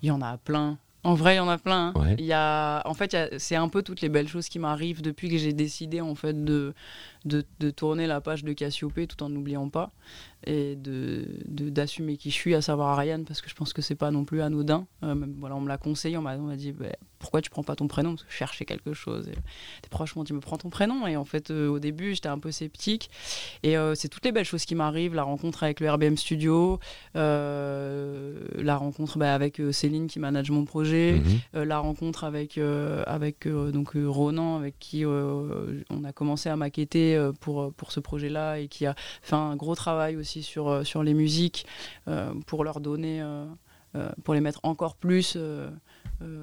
Il 0.02 0.08
y 0.08 0.10
en 0.10 0.22
a 0.22 0.38
plein. 0.38 0.78
En 1.02 1.14
vrai, 1.14 1.34
il 1.34 1.36
y 1.38 1.40
en 1.40 1.48
a 1.48 1.56
plein. 1.56 1.92
Hein. 1.96 2.14
Il 2.18 2.26
y 2.26 2.32
a, 2.32 2.82
en 2.84 2.94
fait, 2.94 3.16
c'est 3.38 3.56
un 3.56 3.68
peu 3.68 3.82
toutes 3.82 4.02
les 4.02 4.10
belles 4.10 4.28
choses 4.28 4.48
qui 4.48 4.58
m'arrivent 4.58 5.00
depuis 5.00 5.30
que 5.30 5.38
j'ai 5.38 5.54
décidé 5.54 6.00
en 6.00 6.14
fait 6.14 6.44
de, 6.44 6.74
de, 7.24 7.44
de, 7.58 7.70
tourner 7.70 8.06
la 8.06 8.20
page 8.20 8.44
de 8.44 8.52
Cassiopée 8.52 9.06
tout 9.06 9.22
en 9.22 9.28
n'oubliant 9.28 9.68
pas 9.68 9.92
et 10.46 10.76
de 10.76 11.26
d'assumer 11.48 12.16
qui 12.16 12.30
je 12.30 12.34
suis, 12.34 12.54
à 12.54 12.62
savoir 12.62 12.88
Ariane, 12.90 13.24
parce 13.24 13.40
que 13.40 13.48
je 13.48 13.54
pense 13.54 13.72
que 13.72 13.82
c'est 13.82 13.94
pas 13.94 14.10
non 14.10 14.24
plus 14.24 14.40
anodin. 14.40 14.86
Euh, 15.02 15.14
voilà, 15.38 15.56
on 15.56 15.60
me 15.60 15.68
l'a 15.68 15.76
conseillé, 15.76 16.16
on 16.16 16.22
m'a 16.22 16.56
dit 16.56 16.72
bah, 16.72 16.86
pourquoi 17.18 17.42
tu 17.42 17.50
prends 17.50 17.62
pas 17.62 17.76
ton 17.76 17.86
prénom? 17.86 18.10
Parce 18.10 18.24
que 18.24 18.32
je 18.32 18.36
cherchais 18.36 18.64
quelque 18.64 18.94
chose. 18.94 19.28
Et 19.28 19.32
des 19.34 19.88
proches 19.90 20.16
m'ont 20.16 20.24
dit 20.24 20.32
me 20.32 20.40
prends 20.40 20.56
ton 20.56 20.70
prénom. 20.70 21.06
Et 21.06 21.16
en 21.16 21.26
fait, 21.26 21.50
euh, 21.50 21.68
au 21.68 21.78
début, 21.78 22.14
j'étais 22.14 22.28
un 22.28 22.38
peu 22.38 22.50
sceptique. 22.50 23.10
Et 23.62 23.76
euh, 23.76 23.94
c'est 23.94 24.08
toutes 24.08 24.24
les 24.24 24.32
belles 24.32 24.46
choses 24.46 24.64
qui 24.64 24.74
m'arrivent 24.74 25.14
la 25.14 25.22
rencontre 25.22 25.62
avec 25.62 25.80
le 25.80 25.90
RBM 25.90 26.16
Studio, 26.16 26.80
la 27.14 28.76
rencontre 28.76 29.18
bah, 29.18 29.34
avec 29.34 29.60
Céline 29.72 30.06
qui 30.06 30.18
manage 30.18 30.50
mon 30.50 30.64
projet, 30.64 31.20
mhm. 31.52 31.62
la 31.62 31.78
rencontre 31.78 32.24
avec, 32.24 32.58
avec 32.58 33.46
donc, 33.46 33.92
Ronan, 33.94 34.56
avec 34.56 34.78
qui 34.78 35.04
on 35.04 36.04
a 36.04 36.12
commencé 36.12 36.48
à 36.48 36.56
maqueter 36.56 37.09
pour, 37.40 37.72
pour 37.74 37.92
ce 37.92 38.00
projet-là 38.00 38.58
et 38.58 38.68
qui 38.68 38.86
a 38.86 38.94
fait 39.22 39.36
un 39.36 39.56
gros 39.56 39.74
travail 39.74 40.16
aussi 40.16 40.42
sur, 40.42 40.68
euh, 40.68 40.84
sur 40.84 41.02
les 41.02 41.14
musiques 41.14 41.66
euh, 42.08 42.32
pour 42.46 42.64
leur 42.64 42.80
donner, 42.80 43.20
euh, 43.22 43.46
pour 44.24 44.34
les 44.34 44.40
mettre 44.40 44.60
encore 44.62 44.96
plus 44.96 45.36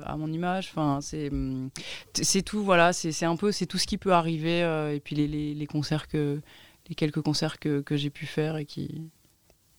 à 0.06 0.18
mon 0.18 0.32
image. 0.32 0.70
Enfin, 0.72 1.00
c'est 1.02 1.30
hum, 1.30 1.70
c'est 2.14 2.42
tout, 2.42 2.64
voilà, 2.64 2.94
c'est 2.94 3.26
un 3.26 3.36
peu 3.36 3.52
c'est 3.52 3.66
tout 3.66 3.78
ce 3.78 3.88
qui 3.88 3.98
peut 3.98 4.14
arriver 4.14 4.60
et 4.94 5.00
puis 5.00 5.16
les, 5.16 5.28
les, 5.28 5.54
les, 5.54 5.68
concerts 5.68 6.08
que 6.08 6.42
les 6.90 6.96
quelques 6.96 7.22
concerts 7.22 7.60
que, 7.60 7.82
que 7.82 7.96
j'ai 7.96 8.10
pu 8.10 8.26
faire 8.26 8.58
et 8.58 8.66
qui 8.66 9.10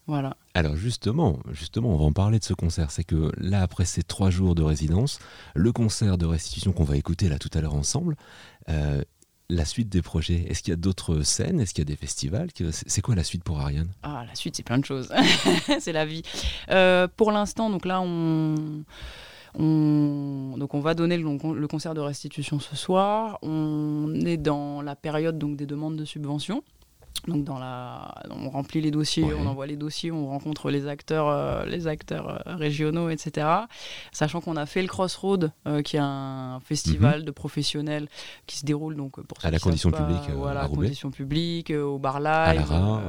voilà. 0.06 0.38
Alors 0.54 0.74
justement, 0.76 1.38
justement, 1.50 1.90
on 1.90 1.98
va 1.98 2.04
en 2.04 2.12
parler 2.12 2.38
de 2.38 2.44
ce 2.44 2.54
concert. 2.54 2.90
C'est 2.90 3.04
que 3.04 3.30
là, 3.36 3.60
après 3.60 3.84
ces 3.84 4.02
trois 4.02 4.30
jours 4.30 4.54
de 4.54 4.62
résidence, 4.62 5.18
le 5.54 5.70
concert 5.70 6.16
de 6.16 6.24
restitution 6.24 6.72
qu'on 6.72 6.84
va 6.84 6.96
écouter 6.96 7.28
là 7.28 7.38
tout 7.38 7.50
à 7.52 7.60
l'heure 7.60 7.74
ensemble, 7.74 8.16
la 9.50 9.64
suite 9.64 9.88
des 9.88 10.02
projets? 10.02 10.44
Est-ce 10.48 10.62
qu'il 10.62 10.72
y 10.72 10.74
a 10.74 10.76
d'autres 10.76 11.22
scènes? 11.22 11.60
Est-ce 11.60 11.72
qu'il 11.72 11.82
y 11.82 11.86
a 11.86 11.90
des 11.90 11.96
festivals 11.96 12.48
C'est 12.70 13.00
quoi 13.00 13.14
la 13.14 13.24
suite 13.24 13.44
pour 13.44 13.60
Ariane? 13.60 13.88
Ah, 14.02 14.24
la 14.28 14.34
suite, 14.34 14.56
c'est 14.56 14.62
plein 14.62 14.78
de 14.78 14.84
choses. 14.84 15.12
c'est 15.80 15.92
la 15.92 16.04
vie. 16.04 16.22
Euh, 16.70 17.08
pour 17.16 17.32
l'instant, 17.32 17.70
donc 17.70 17.86
là, 17.86 18.00
on, 18.00 18.84
va 19.54 20.94
donner 20.94 21.16
le, 21.16 21.54
le, 21.54 21.68
concert 21.68 21.94
de 21.94 22.00
restitution 22.00 22.60
ce 22.60 22.76
soir. 22.76 23.38
On 23.42 24.14
est 24.14 24.36
dans 24.36 24.82
la 24.82 24.96
période 24.96 25.38
donc 25.38 25.56
des 25.56 25.66
demandes 25.66 25.96
de 25.96 26.04
subventions. 26.04 26.62
Donc 27.26 27.44
dans 27.44 27.58
la, 27.58 28.14
on 28.30 28.48
remplit 28.48 28.80
les 28.80 28.90
dossiers, 28.90 29.24
on 29.24 29.46
envoie 29.46 29.66
les 29.66 29.76
dossiers, 29.76 30.12
on 30.12 30.28
rencontre 30.28 30.70
les 30.70 30.86
acteurs, 30.86 31.28
euh, 31.28 31.64
les 31.64 31.86
acteurs 31.86 32.46
euh, 32.46 32.56
régionaux, 32.56 33.10
etc. 33.10 33.46
Sachant 34.12 34.40
qu'on 34.40 34.56
a 34.56 34.66
fait 34.66 34.82
le 34.82 34.88
Crossroad, 34.88 35.52
euh, 35.66 35.82
qui 35.82 35.96
est 35.96 36.02
un 36.02 36.60
festival 36.64 37.20
mhm. 37.20 37.24
de 37.24 37.30
professionnels 37.30 38.08
qui 38.46 38.58
se 38.58 38.64
déroule 38.64 38.96
donc 38.96 39.20
pour 39.22 39.38
à 39.44 39.50
la 39.50 39.58
condition 39.58 39.90
publique, 39.90 40.30
voilà, 40.34 40.62
à 40.62 40.68
condition 40.68 41.10
publique, 41.10 41.70
au 41.70 41.98
bar 41.98 42.20
live, 42.20 42.64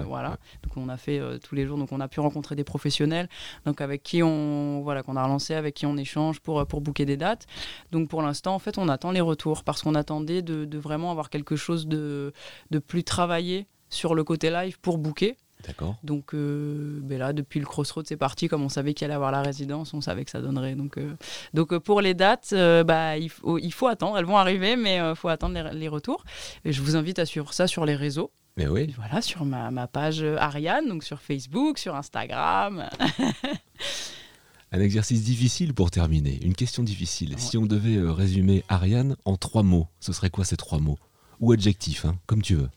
voilà. 0.05 0.37
Donc 0.63 0.75
on 0.75 0.89
a 0.89 0.97
fait 0.97 1.21
tous 1.39 1.55
les 1.55 1.65
jours, 1.65 1.77
donc 1.77 1.91
on 1.91 1.99
a 1.99 2.07
pu 2.07 2.19
rencontrer 2.19 2.55
des 2.55 2.63
professionnels, 2.63 3.29
donc 3.65 3.81
avec 3.81 4.03
qui 4.03 4.23
on, 4.23 4.81
voilà, 4.81 5.03
qu'on 5.03 5.15
a 5.15 5.23
relancé, 5.23 5.53
avec 5.53 5.75
qui 5.75 5.85
on 5.85 5.97
échange 5.97 6.39
pour 6.39 6.65
pour 6.65 6.81
booker 6.81 7.05
des 7.05 7.17
dates. 7.17 7.45
Donc 7.91 8.09
pour 8.09 8.21
l'instant, 8.21 8.55
en 8.55 8.59
fait, 8.59 8.77
on 8.77 8.89
attend 8.89 9.11
les 9.11 9.21
retours 9.21 9.63
parce 9.63 9.81
qu'on 9.81 9.95
attendait 9.95 10.41
de, 10.41 10.65
de, 10.65 10.77
vraiment 10.77 11.11
avoir 11.11 11.29
quelque 11.29 11.55
chose 11.55 11.87
de 11.87 12.33
de 12.71 12.79
plus 12.79 13.03
travaillé 13.03 13.67
sur 13.89 14.15
le 14.15 14.24
côté 14.24 14.50
live 14.50 14.79
pour 14.79 14.98
booker. 14.98 15.36
D'accord. 15.67 15.98
Donc 16.03 16.34
euh, 16.34 17.00
ben 17.03 17.19
là, 17.19 17.34
depuis 17.34 17.60
le 17.60 17.65
Crossroad, 17.65 18.05
c'est 18.08 18.17
parti. 18.17 18.48
Comme 18.48 18.63
on 18.63 18.69
savait 18.69 18.93
qu'il 18.93 19.05
allait 19.05 19.13
avoir 19.13 19.31
la 19.31 19.41
résidence, 19.41 19.93
on 19.93 20.00
savait 20.00 20.24
que 20.24 20.31
ça 20.31 20.41
donnerait. 20.41 20.75
Donc, 20.75 20.98
euh, 20.98 21.15
donc 21.53 21.74
euh, 21.74 21.79
pour 21.79 22.00
les 22.01 22.13
dates, 22.13 22.53
bah, 22.86 23.17
il, 23.17 23.29
faut, 23.29 23.58
il 23.58 23.72
faut 23.72 23.88
attendre. 23.88 24.17
Elles 24.17 24.25
vont 24.25 24.38
arriver, 24.38 24.77
mais 24.77 24.98
il 24.98 25.15
faut 25.15 25.27
attendre 25.27 25.69
les, 25.74 25.88
retours. 25.89 26.24
Et 26.63 26.72
je 26.72 26.81
vous 26.81 26.96
invite 26.96 27.19
à 27.19 27.25
suivre 27.25 27.51
ça 27.53 27.67
sur 27.67 27.86
les 27.86 27.96
réseaux. 27.96 28.31
Mais 28.55 28.67
oui. 28.67 28.93
Voilà, 28.98 29.22
sur 29.22 29.43
ma, 29.46 29.69
ma, 29.72 29.88
page 29.88 30.24
Ariane, 30.24 30.88
donc 30.88 31.03
sur 31.03 31.22
Facebook, 31.22 31.77
sur 31.77 31.96
Instagram. 31.96 32.89
Un 34.72 34.81
exercice 34.81 35.24
difficile 35.24 35.74
pour 35.74 35.89
terminer, 35.89 36.38
une 36.43 36.53
question 36.53 36.84
difficile. 36.84 37.34
Si 37.39 37.58
on 37.58 37.65
devait 37.65 38.00
résumer 38.12 38.63
Ariane 38.69 39.15
en 39.25 39.36
trois 39.36 39.63
mots, 39.63 39.88
ce 40.00 40.13
serait 40.13 40.29
quoi 40.29 40.46
ces 40.46 40.58
trois 40.58 40.77
mots? 40.77 41.00
Ou 41.39 41.53
adjectifs, 41.53 42.05
hein, 42.05 42.19
comme 42.27 42.43
tu 42.43 42.53
veux. 42.53 42.69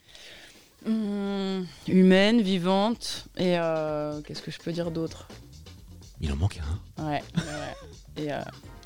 Mmh, 0.86 1.66
humaine, 1.88 2.42
vivante, 2.42 3.26
et 3.36 3.58
euh, 3.58 4.20
qu'est-ce 4.22 4.42
que 4.42 4.50
je 4.50 4.58
peux 4.58 4.72
dire 4.72 4.90
d'autre? 4.90 5.28
Il 6.20 6.32
en 6.32 6.36
manque 6.36 6.60
un. 6.98 7.04
Ouais, 7.04 7.22
et 8.16 8.32
euh, 8.32 8.40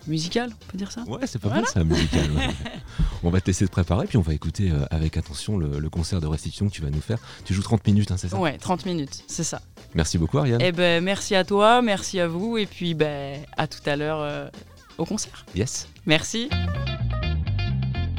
musical, 0.06 0.50
on 0.52 0.70
peut 0.72 0.78
dire 0.78 0.92
ça? 0.92 1.02
Ouais, 1.04 1.26
c'est 1.26 1.38
pas 1.38 1.48
mal 1.48 1.66
ça, 1.66 1.84
musical. 1.84 2.30
on 3.22 3.30
va 3.30 3.40
te 3.40 3.46
laisser 3.46 3.66
te 3.66 3.70
préparer, 3.70 4.06
puis 4.06 4.18
on 4.18 4.22
va 4.22 4.34
écouter 4.34 4.72
avec 4.90 5.16
attention 5.16 5.56
le, 5.58 5.88
concert 5.88 6.20
de 6.20 6.26
restitution 6.26 6.68
que 6.68 6.72
tu 6.72 6.82
vas 6.82 6.90
nous 6.90 7.00
faire. 7.00 7.18
Tu 7.44 7.54
joues 7.54 7.62
30 7.62 7.86
minutes, 7.86 8.10
hein, 8.10 8.16
c'est 8.18 8.28
ça? 8.28 8.38
Ouais, 8.38 8.58
30 8.58 8.86
minutes, 8.86 9.24
c'est 9.26 9.44
ça. 9.44 9.60
Merci 9.94 10.18
beaucoup 10.18 10.38
Ariane. 10.38 10.60
Eh 10.60 10.72
ben, 10.72 11.02
merci 11.02 11.34
à 11.34 11.44
toi, 11.44 11.80
merci 11.80 12.20
à 12.20 12.28
vous 12.28 12.58
et 12.58 12.66
puis 12.66 12.92
ben, 12.94 13.40
à 13.56 13.66
tout 13.66 13.80
à 13.86 13.96
l'heure 13.96 14.20
euh, 14.20 14.48
au 14.98 15.06
concert. 15.06 15.46
Yes. 15.54 15.88
Merci. 16.04 16.50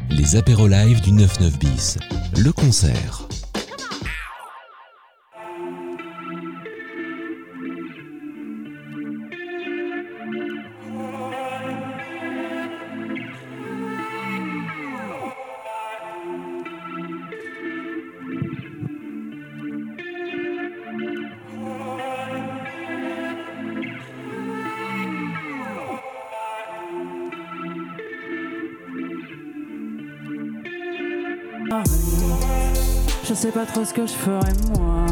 Les 0.10 0.36
apéros 0.36 0.68
live 0.68 1.00
du 1.02 1.12
99 1.12 1.60
bis. 1.60 1.98
Le 2.36 2.52
concert. 2.52 3.27
Pas 33.58 33.66
trop 33.66 33.84
ce 33.84 33.92
que 33.92 34.06
je 34.06 34.12
ferai 34.12 34.54
moi. 34.78 35.08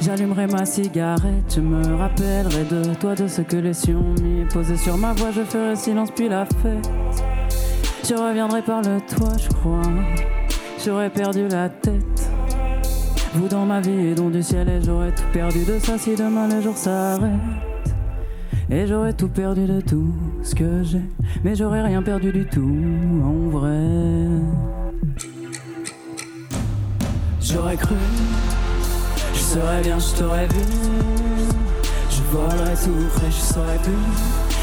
J'allumerai 0.00 0.46
ma 0.46 0.64
cigarette, 0.64 1.52
je 1.52 1.60
me 1.60 1.96
rappellerai 1.96 2.64
de 2.64 2.94
toi, 2.94 3.16
de 3.16 3.26
ce 3.26 3.42
que 3.42 3.56
les 3.56 3.74
sions 3.74 4.14
mis 4.22 4.44
posé 4.44 4.76
sur 4.76 4.96
ma 4.96 5.12
voix. 5.14 5.32
Je 5.32 5.42
ferai 5.42 5.74
silence 5.74 6.12
puis 6.12 6.28
la 6.28 6.44
fête. 6.46 6.88
Je 8.08 8.14
reviendrai 8.14 8.62
par 8.62 8.82
le 8.82 9.00
toit, 9.00 9.36
je 9.36 9.48
crois. 9.48 9.82
J'aurais 10.84 11.10
perdu 11.10 11.48
la 11.48 11.68
tête. 11.68 12.30
Vous 13.34 13.48
dans 13.48 13.66
ma 13.66 13.80
vie 13.80 14.10
et 14.10 14.14
dans 14.14 14.30
du 14.30 14.44
ciel, 14.44 14.68
et 14.68 14.80
j'aurais 14.80 15.10
tout 15.10 15.28
perdu 15.32 15.64
de 15.64 15.80
ça 15.80 15.98
si 15.98 16.14
demain 16.14 16.46
le 16.46 16.60
jour 16.60 16.76
s'arrête. 16.76 17.32
Et 18.70 18.86
j'aurais 18.86 19.12
tout 19.12 19.28
perdu 19.28 19.66
de 19.66 19.80
tout 19.80 20.14
ce 20.44 20.54
que 20.54 20.84
j'ai, 20.84 21.02
mais 21.42 21.56
j'aurais 21.56 21.82
rien 21.82 22.02
perdu 22.02 22.30
du 22.30 22.46
tout 22.46 22.78
en 23.24 23.48
vrai. 23.48 24.35
J'aurais 27.56 27.76
cru, 27.78 27.96
je 29.32 29.38
serais 29.40 29.80
bien, 29.80 29.98
je 29.98 30.14
t'aurais 30.14 30.46
vu. 30.46 30.60
Je 32.10 32.20
volerais 32.30 32.74
tout 32.74 33.08
près, 33.14 33.30
je 33.30 33.40
serais 33.40 33.78
plus. 33.82 33.92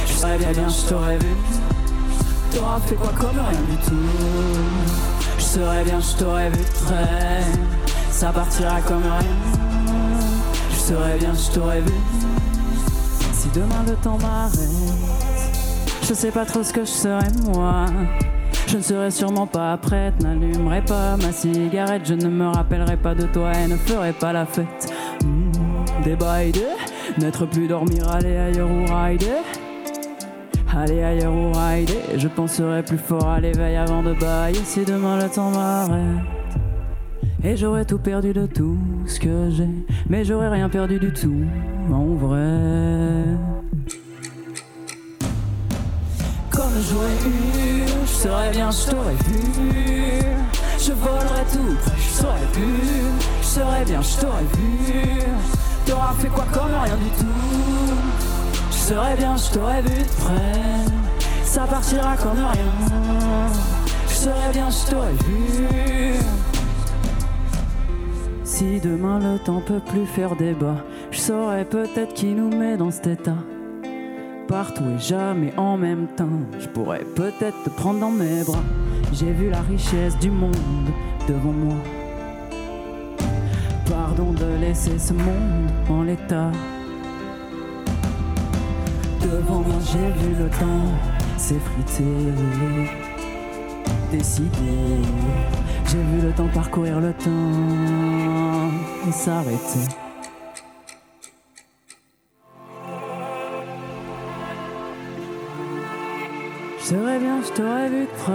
Je 0.06 0.14
serais 0.14 0.38
bien, 0.38 0.52
bien, 0.52 0.70
je 0.70 0.88
t'aurais 0.88 1.18
vu. 1.18 1.36
T'auras 2.54 2.80
fait 2.82 2.94
quoi 2.94 3.12
comme 3.20 3.40
rien 3.40 3.62
du 3.68 3.78
tout. 3.78 3.96
Je 5.40 5.44
serais 5.44 5.84
bien, 5.84 6.00
je 6.00 6.24
t'aurais 6.24 6.52
vu 6.52 6.64
très. 6.86 7.42
Ça 8.12 8.32
partira 8.32 8.80
comme 8.82 9.02
rien. 9.02 9.96
Je 10.70 10.76
serais 10.76 11.18
bien, 11.18 11.34
je 11.34 11.52
t'aurais 11.52 11.82
vu. 11.82 11.94
Si 13.34 13.48
demain 13.56 13.84
le 13.88 13.96
temps 13.96 14.20
m'arrête, 14.22 14.70
je 16.08 16.14
sais 16.14 16.32
pas 16.32 16.46
trop 16.46 16.62
ce 16.62 16.72
que 16.72 16.86
je 16.86 16.92
serais 16.92 17.32
moi. 17.44 17.88
Je 18.68 18.78
ne 18.78 18.82
serai 18.82 19.12
sûrement 19.12 19.46
pas 19.46 19.78
prête, 19.78 20.22
n'allumerai 20.22 20.82
pas 20.82 21.16
ma 21.18 21.32
cigarette, 21.32 22.04
je 22.06 22.14
ne 22.16 22.28
me 22.28 22.48
rappellerai 22.48 22.98
pas 22.98 23.14
de 23.14 23.28
toi 23.28 23.52
et 23.54 23.68
ne 23.68 23.76
ferai 23.76 24.14
pas 24.14 24.34
la 24.34 24.46
fête. 24.46 24.94
Mmh, 25.24 25.52
n'être 27.20 27.46
plus 27.46 27.68
dormir, 27.68 28.10
aller 28.12 28.36
ailleurs 28.36 28.70
ou 28.70 28.86
rider. 28.86 29.42
Aller 30.76 31.04
ailleurs 31.04 31.34
ou 31.34 31.52
rider, 31.52 32.00
je 32.18 32.28
penserai 32.28 32.82
plus 32.82 32.98
fort 32.98 33.30
à 33.30 33.40
l'éveil 33.40 33.76
avant 33.76 34.02
de 34.02 34.14
bailler 34.14 34.62
si 34.64 34.84
demain 34.84 35.22
le 35.22 35.30
temps 35.30 35.52
m'arrête. 35.52 36.24
Et 37.44 37.56
j'aurais 37.58 37.86
tout 37.86 38.00
perdu 38.00 38.34
de 38.34 38.48
tout 38.48 38.78
ce 39.06 39.20
que 39.20 39.50
j'ai, 39.52 39.70
mais 40.10 40.24
j'aurais 40.24 40.50
rien 40.50 40.70
perdu 40.70 40.98
du 40.98 41.12
tout 41.14 41.44
en 41.92 42.06
vrai. 42.16 43.53
J'aurais 46.82 47.44
je 48.06 48.12
serais 48.12 48.52
bien, 48.52 48.72
je 48.72 48.90
t'aurais 48.90 49.16
vu. 49.28 50.24
Je 50.80 50.92
volerais 50.94 51.46
tout, 51.52 51.78
je 51.98 52.10
serais 52.10 52.48
plus. 52.52 53.04
Je 53.42 53.48
serais 53.48 53.86
bien, 53.86 54.02
je 54.02 54.18
t'aurais 54.18 54.44
vu. 54.58 55.24
T'auras 55.86 56.14
fait 56.14 56.28
quoi 56.28 56.46
comme 56.52 56.74
rien 56.84 56.96
du 56.96 57.10
tout. 57.20 57.26
Je 58.72 58.78
serais 58.78 59.16
bien, 59.16 59.36
je 59.38 59.54
t'aurais 59.54 59.82
vu 59.82 60.04
de 60.04 60.24
près. 60.24 61.24
Ça 61.44 61.62
partira 61.64 62.16
comme 62.18 62.40
rien. 62.40 63.52
Je 64.08 64.14
serais 64.14 64.52
bien, 64.52 64.70
je 64.70 64.92
t'aurais 64.92 65.14
vu. 65.28 66.16
Si 68.44 68.80
demain 68.80 69.20
le 69.20 69.40
temps 69.40 69.62
peut 69.66 69.82
plus 69.82 70.06
faire 70.06 70.36
débat, 70.36 70.78
je 71.12 71.20
saurais 71.20 71.66
peut-être 71.66 72.14
qui 72.14 72.28
nous 72.28 72.50
met 72.50 72.78
dans 72.78 72.92
cet 72.92 73.08
état 73.08 73.38
partout 74.54 74.84
et 74.96 75.00
jamais 75.00 75.52
en 75.58 75.78
même 75.78 76.06
temps. 76.16 76.40
Je 76.60 76.68
pourrais 76.68 77.04
peut-être 77.16 77.64
te 77.64 77.70
prendre 77.72 78.00
dans 78.00 78.12
mes 78.12 78.44
bras. 78.44 78.64
J'ai 79.12 79.32
vu 79.32 79.50
la 79.50 79.62
richesse 79.62 80.16
du 80.20 80.30
monde 80.30 80.92
devant 81.28 81.54
moi. 81.54 81.78
Pardon 83.90 84.32
de 84.32 84.62
laisser 84.62 85.00
ce 85.00 85.14
monde 85.14 85.72
en 85.90 86.04
l'état. 86.04 86.52
Devant 89.22 89.62
moi, 89.68 89.80
j'ai 89.92 90.10
vu 90.22 90.36
le 90.44 90.50
temps 90.50 90.86
s'effriter, 91.36 92.04
décider. 94.12 95.02
J'ai 95.88 96.04
vu 96.12 96.22
le 96.28 96.32
temps 96.32 96.50
parcourir 96.54 97.00
le 97.00 97.12
temps 97.14 98.70
et 99.08 99.12
s'arrêter. 99.12 100.03
T'aurais 107.56 107.90
vu 107.90 108.08
près. 108.18 108.34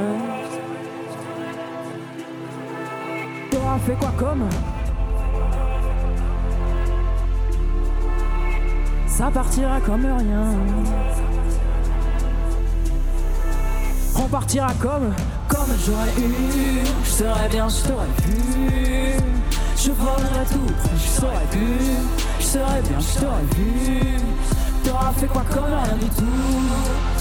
T'auras 3.50 3.78
fait 3.78 3.94
quoi 3.94 4.12
comme? 4.16 4.48
Ça 9.06 9.30
partira 9.32 9.80
comme 9.80 10.04
rien. 10.04 10.44
On 14.16 14.28
partira 14.28 14.68
comme, 14.80 15.12
comme 15.48 15.74
j'aurais 15.84 16.20
eu. 16.20 16.80
Je 17.04 17.10
serais 17.10 17.48
bien, 17.48 17.68
je 17.68 17.88
t'aurais 17.88 18.06
vu. 18.24 19.14
Je 19.76 19.90
volerais 19.92 20.44
tout, 20.50 20.74
je 20.96 21.08
serais 21.08 21.46
plus. 21.50 21.96
Je 22.38 22.44
serais 22.44 22.82
bien, 22.82 23.00
je 23.00 23.20
t'aurais 23.20 23.42
vu. 23.56 24.16
T'auras 24.84 25.12
fait 25.12 25.26
quoi 25.26 25.42
comme 25.52 25.64
rien 25.64 25.96
du 25.96 26.06
tout? 26.06 27.17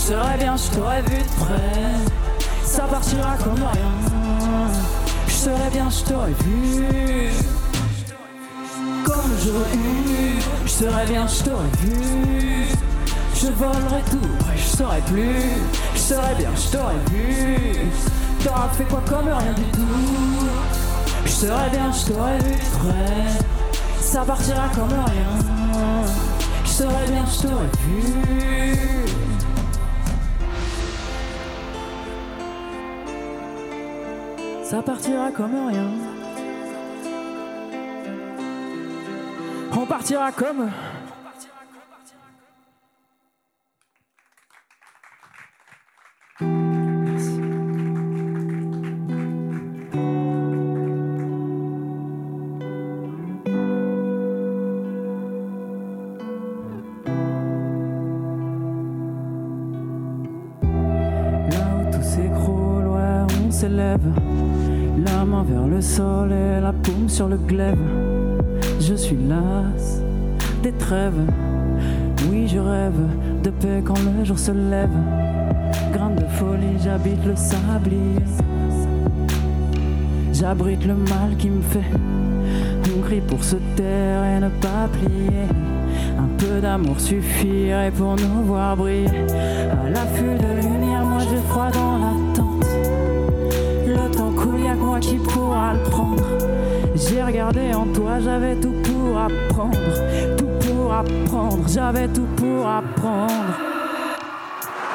Je 0.00 0.14
serais 0.14 0.38
bien, 0.38 0.56
je 0.56 0.70
t'aurais 0.70 1.02
vu 1.02 1.18
de 1.18 1.44
près. 1.44 2.64
Ça 2.64 2.84
partira 2.84 3.36
comme 3.36 3.62
rien. 3.62 3.92
Je 5.28 5.32
serais 5.32 5.70
bien, 5.70 5.88
je 5.90 6.04
t'aurais 6.04 6.32
vu. 6.42 7.28
Comme 9.04 9.30
j'aurais 9.44 9.74
eu, 9.74 10.40
je 10.64 10.70
serais 10.70 11.06
bien, 11.06 11.26
je 11.28 11.44
t'aurais 11.44 11.70
vu. 11.82 12.66
Je 13.34 13.46
volerais 13.48 14.02
tout, 14.10 14.46
je 14.56 14.76
serais 14.76 15.02
plus. 15.02 15.60
Je 15.94 15.98
serais 16.00 16.34
bien, 16.34 16.50
je 16.56 16.76
t'aurais 16.76 16.94
vu. 17.12 17.76
T'auras 18.42 18.68
fait 18.70 18.84
quoi 18.84 19.02
comme 19.06 19.28
rien 19.28 19.52
du 19.52 19.64
tout. 19.64 20.46
Je 21.26 21.30
serais 21.30 21.70
bien, 21.70 21.92
je 21.92 22.10
t'aurais 22.10 22.38
vu 22.38 22.52
de 22.52 22.78
près. 22.78 23.44
Ça 24.00 24.22
partira 24.22 24.68
comme 24.74 24.88
rien. 24.88 25.76
Je 26.64 26.70
serais 26.70 27.06
bien, 27.06 27.24
je 27.26 27.42
t'aurais 27.42 27.70
vu. 27.84 29.09
Ça 34.70 34.80
partira 34.82 35.32
comme 35.32 35.68
rien. 35.68 35.88
On 39.76 39.84
partira 39.84 40.30
comme... 40.30 40.70
sur 67.20 67.28
le 67.28 67.36
glaive. 67.36 67.76
Je 68.80 68.94
suis 68.94 69.18
las 69.28 70.00
des 70.62 70.72
trêves. 70.72 71.22
Oui, 72.30 72.48
je 72.48 72.58
rêve 72.58 73.02
de 73.42 73.50
paix 73.50 73.82
quand 73.84 73.98
le 73.98 74.24
jour 74.24 74.38
se 74.38 74.52
lève. 74.52 74.96
Grain 75.92 76.12
de 76.16 76.24
folie, 76.38 76.78
j'habite 76.82 77.22
le 77.26 77.36
sablier. 77.36 78.24
J'abrite 80.32 80.86
le 80.86 80.94
mal 80.94 81.36
qui 81.36 81.50
me 81.50 81.60
fait. 81.60 81.90
On 82.96 83.02
crie 83.02 83.20
pour 83.20 83.44
se 83.44 83.56
taire 83.76 84.24
et 84.24 84.40
ne 84.40 84.48
pas 84.48 84.88
plier. 84.90 85.44
Un 86.18 86.30
peu 86.38 86.58
d'amour 86.62 86.98
suffirait 86.98 87.92
pour 87.98 88.16
nous 88.16 88.44
voir 88.46 88.78
briller. 88.78 89.26
À 89.84 89.90
l'affût 89.90 90.36
de 90.44 90.50
lumière, 90.62 91.04
moi 91.04 91.20
j'ai 91.30 91.42
froid 91.50 91.70
dans 91.70 91.98
l'attente. 91.98 92.64
Le 93.86 94.10
temps 94.16 94.32
coule, 94.32 94.60
y'a 94.64 94.74
moi 94.74 94.98
qui 95.00 95.16
pourra 95.16 95.74
le 95.74 95.82
prendre? 95.90 96.59
J'ai 97.08 97.22
regardé 97.22 97.72
en 97.72 97.86
toi, 97.86 98.20
j'avais 98.22 98.54
tout 98.56 98.74
pour 98.84 99.18
apprendre. 99.18 99.78
Tout 100.36 100.68
pour 100.68 100.92
apprendre, 100.92 101.64
j'avais 101.66 102.06
tout 102.08 102.26
pour 102.36 102.68
apprendre. 102.68 103.54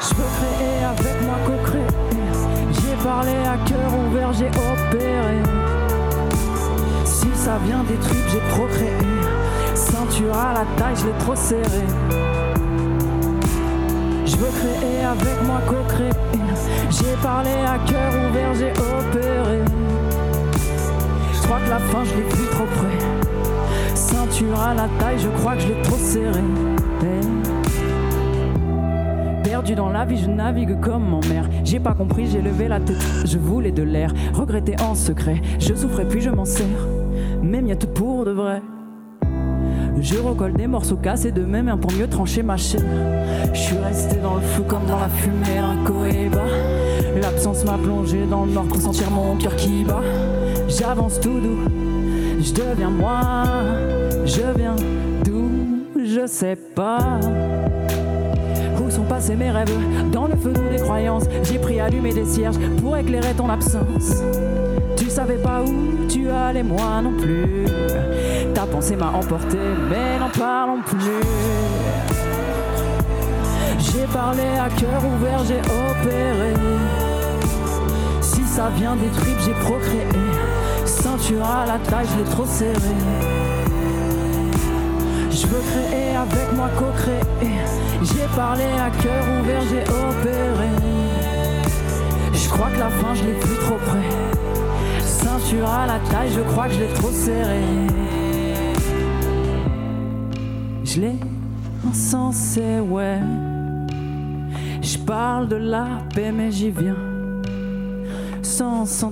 Je 0.02 0.14
créer 0.14 0.84
avec 0.84 1.22
moi 1.24 1.36
co-créer. 1.48 1.82
J'ai 2.74 3.04
parlé 3.04 3.32
à 3.32 3.58
cœur 3.68 3.92
ouvert, 4.08 4.34
j'ai 4.34 4.50
opéré. 4.50 5.42
Si 7.06 7.28
ça 7.34 7.58
vient 7.66 7.84
des 7.84 7.96
tripes, 7.96 8.30
j'ai 8.32 8.56
procréé. 8.56 8.92
Ceinture 9.74 10.38
à 10.38 10.54
la 10.54 10.66
taille, 10.78 10.96
je 10.96 11.06
l'ai 11.08 11.18
trop 11.20 11.36
serré. 11.36 11.86
Je 14.26 14.36
veux 14.36 14.52
créer 14.52 15.06
avec 15.06 15.44
moi 15.48 15.60
co-créer. 15.68 16.12
J'ai 16.92 17.16
parlé 17.24 17.50
à 17.50 17.80
cœur 17.90 18.12
ouvert, 18.30 18.54
j'ai 18.54 18.72
opéré. 18.72 19.85
La 21.70 21.80
fin, 21.80 22.04
je 22.04 22.16
l'ai 22.16 22.50
trop 22.52 22.66
près. 22.66 23.96
Ceinture 23.96 24.60
à 24.60 24.74
la 24.74 24.88
taille, 25.00 25.20
je 25.20 25.30
crois 25.30 25.56
que 25.56 25.62
je 25.62 25.68
l'ai 25.68 25.82
trop 25.82 25.98
serré. 25.98 26.42
Perdu 29.44 29.76
dans 29.76 29.90
la 29.90 30.06
vie, 30.06 30.18
je 30.18 30.30
navigue 30.30 30.80
comme 30.80 31.14
en 31.14 31.22
mer. 31.30 31.50
J'ai 31.64 31.80
pas 31.80 31.94
compris, 31.94 32.28
j'ai 32.28 32.42
levé 32.42 32.68
la 32.68 32.80
tête. 32.80 33.04
Je 33.26 33.38
voulais 33.38 33.72
de 33.72 33.84
l'air, 33.84 34.14
regretté 34.34 34.76
en 34.82 34.96
secret. 34.96 35.42
Je 35.60 35.74
souffrais 35.74 36.06
puis 36.06 36.22
je 36.22 36.30
m'en 36.30 36.46
sers. 36.46 36.66
A 37.72 37.76
tout 37.76 37.88
pour 37.88 38.26
de 38.26 38.32
vrai. 38.32 38.62
Je 40.00 40.18
recolle 40.20 40.54
des 40.54 40.68
morceaux 40.68 40.98
cassés 40.98 41.32
de 41.32 41.44
mes 41.44 41.62
mains 41.62 41.78
pour 41.78 41.92
mieux 41.94 42.08
trancher 42.08 42.44
ma 42.44 42.58
chair. 42.58 42.82
Je 43.54 43.60
suis 43.60 43.78
resté 43.78 44.18
dans 44.18 44.36
le 44.36 44.42
flou 44.42 44.64
comme 44.64 44.86
dans 44.86 45.00
la 45.00 45.10
fumée, 45.10 45.58
un 45.58 45.84
coéba. 45.84 46.44
L'absence 47.22 47.66
m'a 47.66 47.78
plongé 47.78 48.26
dans 48.30 48.46
le 48.46 48.52
nord 48.52 48.66
pour 48.66 48.78
sentir 48.78 49.10
mon 49.10 49.36
cœur 49.38 49.56
qui 49.56 49.84
bat. 49.84 50.02
J'avance 50.68 51.20
tout 51.20 51.40
doux, 51.40 51.70
je 52.42 52.54
deviens 52.54 52.90
moi. 52.90 53.22
Je 54.26 54.42
viens 54.58 54.76
d'où, 55.24 55.50
je 55.96 56.26
sais 56.28 56.56
pas. 56.56 57.20
Où 58.84 58.90
sont 58.90 59.04
passés 59.04 59.36
mes 59.36 59.52
rêves? 59.52 59.72
Dans 60.12 60.28
le 60.28 60.36
feu 60.36 60.54
des 60.72 60.78
croyances, 60.82 61.26
j'ai 61.44 61.60
pris 61.60 61.80
allumer 61.80 62.14
des 62.14 62.26
cierges 62.26 62.58
pour 62.82 62.98
éclairer 62.98 63.34
ton 63.36 63.50
absence. 63.50 64.22
Tu 64.96 65.10
savais 65.10 65.38
pas 65.38 65.62
où 65.62 66.08
tu 66.08 66.30
allais, 66.30 66.64
moi 66.64 67.02
non 67.04 67.14
plus. 67.18 67.66
Ta 68.54 68.66
pensée 68.66 68.96
m'a 68.96 69.10
emporté, 69.10 69.58
mais 69.90 70.20
n'en 70.20 70.30
parlons 70.30 70.82
plus. 70.82 71.22
J'ai 73.80 74.06
parlé 74.12 74.44
à 74.60 74.70
cœur 74.70 75.04
ouvert, 75.06 75.44
j'ai 75.48 75.60
opéré. 75.60 76.54
Si 78.22 78.44
ça 78.44 78.70
vient 78.76 78.96
des 78.96 79.10
tripes, 79.10 79.40
j'ai 79.46 79.54
procréé. 79.54 80.35
Ceinture 81.26 81.44
à 81.44 81.66
la 81.66 81.80
taille, 81.80 82.06
je 82.12 82.18
l'ai 82.20 82.30
trop 82.30 82.46
serré. 82.46 82.76
Je 85.32 85.48
veux 85.48 85.62
créer 85.72 86.16
avec 86.16 86.54
moi 86.56 86.70
co-créer. 86.78 87.50
J'ai 88.04 88.28
parlé 88.36 88.64
à 88.64 88.92
cœur 89.02 89.24
ouvert, 89.40 89.62
j'ai 89.68 89.82
opéré. 89.82 90.70
Je 92.32 92.48
crois 92.50 92.68
que 92.70 92.78
la 92.78 92.90
fin, 92.90 93.16
je 93.16 93.24
l'ai 93.24 93.34
plus 93.40 93.56
trop 93.56 93.78
près. 93.88 95.02
Ceinture 95.02 95.68
à 95.68 95.88
la 95.88 96.00
taille, 96.12 96.30
je 96.32 96.42
crois 96.42 96.68
que 96.68 96.74
je 96.74 96.80
l'ai 96.82 96.94
trop 96.94 97.10
serré. 97.10 97.62
Je 100.84 101.02
l'ai 101.02 101.16
insensé, 101.90 102.80
ouais. 102.82 103.20
Je 104.80 104.98
parle 105.00 105.48
de 105.48 105.56
la 105.56 105.88
paix, 106.14 106.32
mais 106.32 106.52
j'y 106.52 106.70
viens. 106.70 106.98
Sans 108.44 109.04
en 109.04 109.12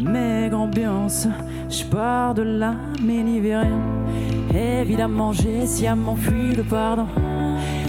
maigre 0.00 0.58
ambiance. 0.58 1.26
Je 1.68 1.84
pars 1.84 2.34
de 2.34 2.42
là, 2.42 2.74
mais 3.02 3.22
n'y 3.22 3.40
vais 3.40 3.56
rien. 3.56 3.80
Évidemment, 4.54 5.32
j'ai 5.32 5.66
sciemment 5.66 6.16
fui 6.16 6.54
le 6.54 6.62
pardon. 6.62 7.06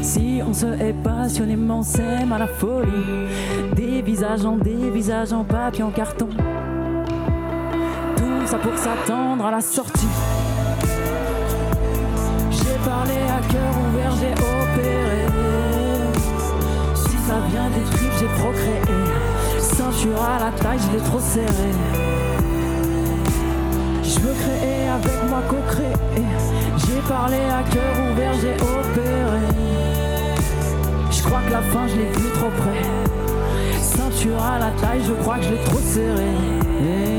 Si 0.01 0.41
on 0.47 0.53
se 0.53 0.65
hait 0.65 0.95
passionnément, 1.03 1.83
s'aime 1.83 2.31
à 2.31 2.37
la 2.37 2.47
folie. 2.47 3.27
Des 3.75 4.01
visages 4.01 4.45
en 4.45 4.57
des 4.57 4.89
visages 4.89 5.33
en 5.33 5.43
papier, 5.43 5.83
en 5.83 5.91
carton. 5.91 6.29
Tout 8.15 8.45
ça 8.45 8.57
pour 8.57 8.77
s'attendre 8.77 9.45
à 9.45 9.51
la 9.51 9.61
sortie. 9.61 10.07
J'ai 12.51 12.77
parlé 12.85 13.13
à 13.13 13.41
cœur 13.51 13.73
ouvert, 13.87 14.11
j'ai 14.19 14.33
opéré. 14.33 15.25
Si 16.95 17.17
ça 17.17 17.39
vient 17.49 17.69
des 17.69 17.83
tripes, 17.91 18.11
j'ai 18.19 18.27
procréé. 18.41 19.28
Ceinture 19.99 20.23
à 20.23 20.39
la 20.39 20.51
taille, 20.51 20.79
je 20.79 20.97
l'ai 20.97 21.03
trop 21.03 21.19
serré. 21.19 21.71
Je 24.01 24.19
veux 24.21 24.33
créer 24.33 24.87
avec 24.87 25.29
moi 25.29 25.41
co-créer. 25.49 26.23
J'ai 26.77 27.01
parlé 27.05 27.35
à 27.35 27.63
cœur 27.69 28.09
ouvert, 28.09 28.33
j'ai 28.39 28.53
opéré. 28.53 29.41
Je 31.11 31.21
crois 31.21 31.41
que 31.45 31.51
la 31.51 31.61
fin, 31.61 31.87
je 31.87 31.95
l'ai 31.97 32.11
vu 32.11 32.29
trop 32.33 32.49
près. 32.49 33.81
Ceinture 33.81 34.41
à 34.41 34.59
la 34.59 34.71
taille, 34.79 35.01
je 35.05 35.13
crois 35.21 35.37
que 35.37 35.43
je 35.43 35.49
l'ai 35.49 35.63
trop 35.65 35.79
serré. 35.79 37.18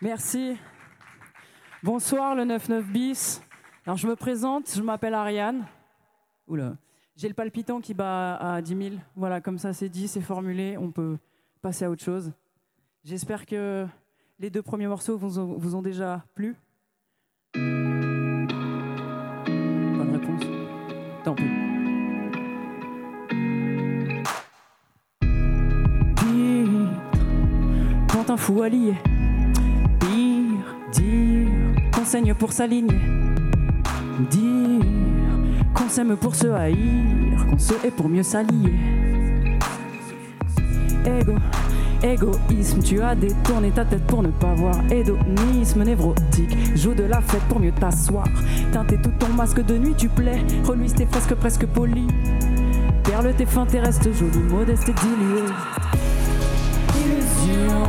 Merci. 0.00 0.56
Bonsoir 1.82 2.36
le 2.36 2.44
99 2.44 2.84
bis. 2.86 3.42
Alors 3.84 3.96
je 3.96 4.06
me 4.06 4.14
présente, 4.14 4.72
je 4.72 4.80
m'appelle 4.80 5.12
Ariane. 5.12 5.66
Oula. 6.46 6.76
J'ai 7.16 7.26
le 7.26 7.34
palpitant 7.34 7.80
qui 7.80 7.94
bat 7.94 8.36
à 8.36 8.62
10 8.62 8.90
000. 8.90 8.94
Voilà, 9.16 9.40
comme 9.40 9.58
ça 9.58 9.72
c'est 9.72 9.88
dit, 9.88 10.06
c'est 10.06 10.20
formulé, 10.20 10.76
on 10.78 10.92
peut 10.92 11.18
passer 11.62 11.84
à 11.84 11.90
autre 11.90 12.04
chose. 12.04 12.32
J'espère 13.02 13.44
que 13.44 13.86
les 14.38 14.50
deux 14.50 14.62
premiers 14.62 14.86
morceaux 14.86 15.18
vous 15.18 15.40
ont, 15.74 15.82
déjà 15.82 16.24
plu. 16.36 16.54
Bonne 17.54 18.46
réponse. 20.12 20.42
Tant 21.24 21.34
pis. 21.34 21.42
Quand 28.12 28.30
un 28.30 28.36
fou 28.36 28.62
allié 28.62 28.94
Dire 30.92 31.48
qu'on 31.92 32.04
saigne 32.04 32.34
pour 32.34 32.52
s'aligner. 32.52 32.98
Dire 34.30 34.82
qu'on 35.74 35.88
s'aime 35.88 36.16
pour 36.16 36.34
se 36.34 36.46
haïr, 36.46 37.46
qu'on 37.50 37.58
se 37.58 37.74
hait 37.84 37.90
pour 37.90 38.08
mieux 38.08 38.22
s'allier. 38.22 38.72
Ego, 41.04 41.34
égoïsme, 42.02 42.82
tu 42.82 43.00
as 43.02 43.14
détourné 43.14 43.70
ta 43.70 43.84
tête 43.84 44.06
pour 44.06 44.22
ne 44.22 44.28
pas 44.28 44.54
voir. 44.54 44.76
Hédonisme 44.90 45.82
névrotique, 45.84 46.56
joue 46.74 46.94
de 46.94 47.04
la 47.04 47.20
fête 47.20 47.42
pour 47.48 47.60
mieux 47.60 47.72
t'asseoir. 47.72 48.26
Teinter 48.72 48.96
tout 49.02 49.12
ton 49.18 49.28
masque 49.34 49.64
de 49.64 49.76
nuit, 49.76 49.94
tu 49.96 50.08
plais. 50.08 50.42
Reluise 50.64 50.94
tes 50.94 51.06
fresques 51.06 51.34
presque 51.34 51.66
polies. 51.66 52.08
Perle 53.04 53.34
tes 53.34 53.46
fins, 53.46 53.66
tes 53.66 53.80
restes 53.80 54.10
jolis, 54.12 54.38
modeste 54.50 54.88
et. 54.88 54.92
Illusion, 56.98 57.84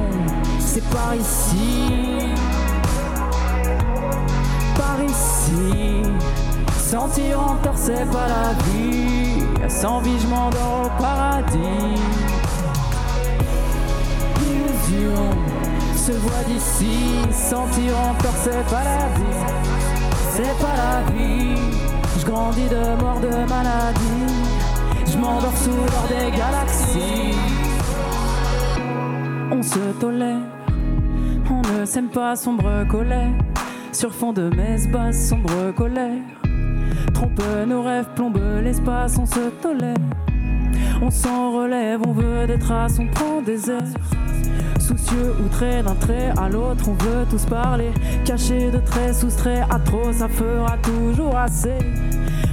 c'est 0.59 0.83
par 0.89 1.15
ici 1.15 2.18
Sentir 6.89 7.39
en 7.39 7.55
tort, 7.57 7.77
c'est 7.77 8.09
pas 8.11 8.27
la 8.27 8.53
vie. 8.63 9.43
Sans 9.67 9.99
vie, 9.99 10.19
je 10.19 10.27
m'endors 10.27 10.85
au 10.85 11.01
paradis. 11.01 12.01
Illusion 14.41 15.29
se 15.95 16.11
voit 16.13 16.43
d'ici. 16.47 17.19
Sentir 17.31 17.93
en 17.95 18.15
tort, 18.15 18.33
c'est 18.43 18.65
pas 18.69 18.83
la 18.83 19.07
vie. 19.17 19.39
C'est 20.31 20.57
pas 20.57 20.75
la 20.75 21.11
vie. 21.11 21.61
Je 22.19 22.25
grandis 22.25 22.67
de 22.67 23.01
mort, 23.01 23.19
de 23.19 23.29
maladie. 23.47 24.33
Je 25.05 25.17
m'en 25.17 25.33
m'endors 25.33 25.57
sous 25.57 25.69
l'or 25.69 26.07
des 26.09 26.31
galaxies. 26.35 27.37
On 29.51 29.61
se 29.61 29.91
tolère, 29.99 30.37
on 31.49 31.61
ne 31.61 31.85
s'aime 31.85 32.09
pas, 32.09 32.35
sombre 32.35 32.85
colère. 32.87 33.48
Sur 33.91 34.13
fond 34.13 34.33
de 34.33 34.49
messe 34.55 34.87
basse, 34.87 35.29
sombre 35.29 35.71
colère. 35.75 36.21
Trompe 37.13 37.41
nos 37.67 37.81
rêves, 37.81 38.07
plombe 38.15 38.39
l'espace, 38.63 39.17
on 39.17 39.25
se 39.25 39.49
tolère. 39.61 39.95
On 41.01 41.09
s'en 41.09 41.51
relève, 41.51 41.99
on 42.07 42.11
veut 42.11 42.47
des 42.47 42.59
traces, 42.59 42.99
on 42.99 43.07
prend 43.07 43.41
des 43.41 43.69
airs. 43.69 43.81
Soucieux, 44.79 45.33
outré 45.43 45.81
d'un 45.83 45.95
trait 45.95 46.31
à 46.37 46.49
l'autre, 46.49 46.85
on 46.87 46.93
veut 46.93 47.25
tous 47.29 47.45
parler. 47.45 47.91
Caché 48.25 48.69
de 48.71 48.77
traits, 48.77 49.15
soustrait 49.15 49.63
à 49.69 49.79
trop, 49.79 50.13
ça 50.13 50.27
fera 50.27 50.77
toujours 50.77 51.37
assez. 51.37 51.77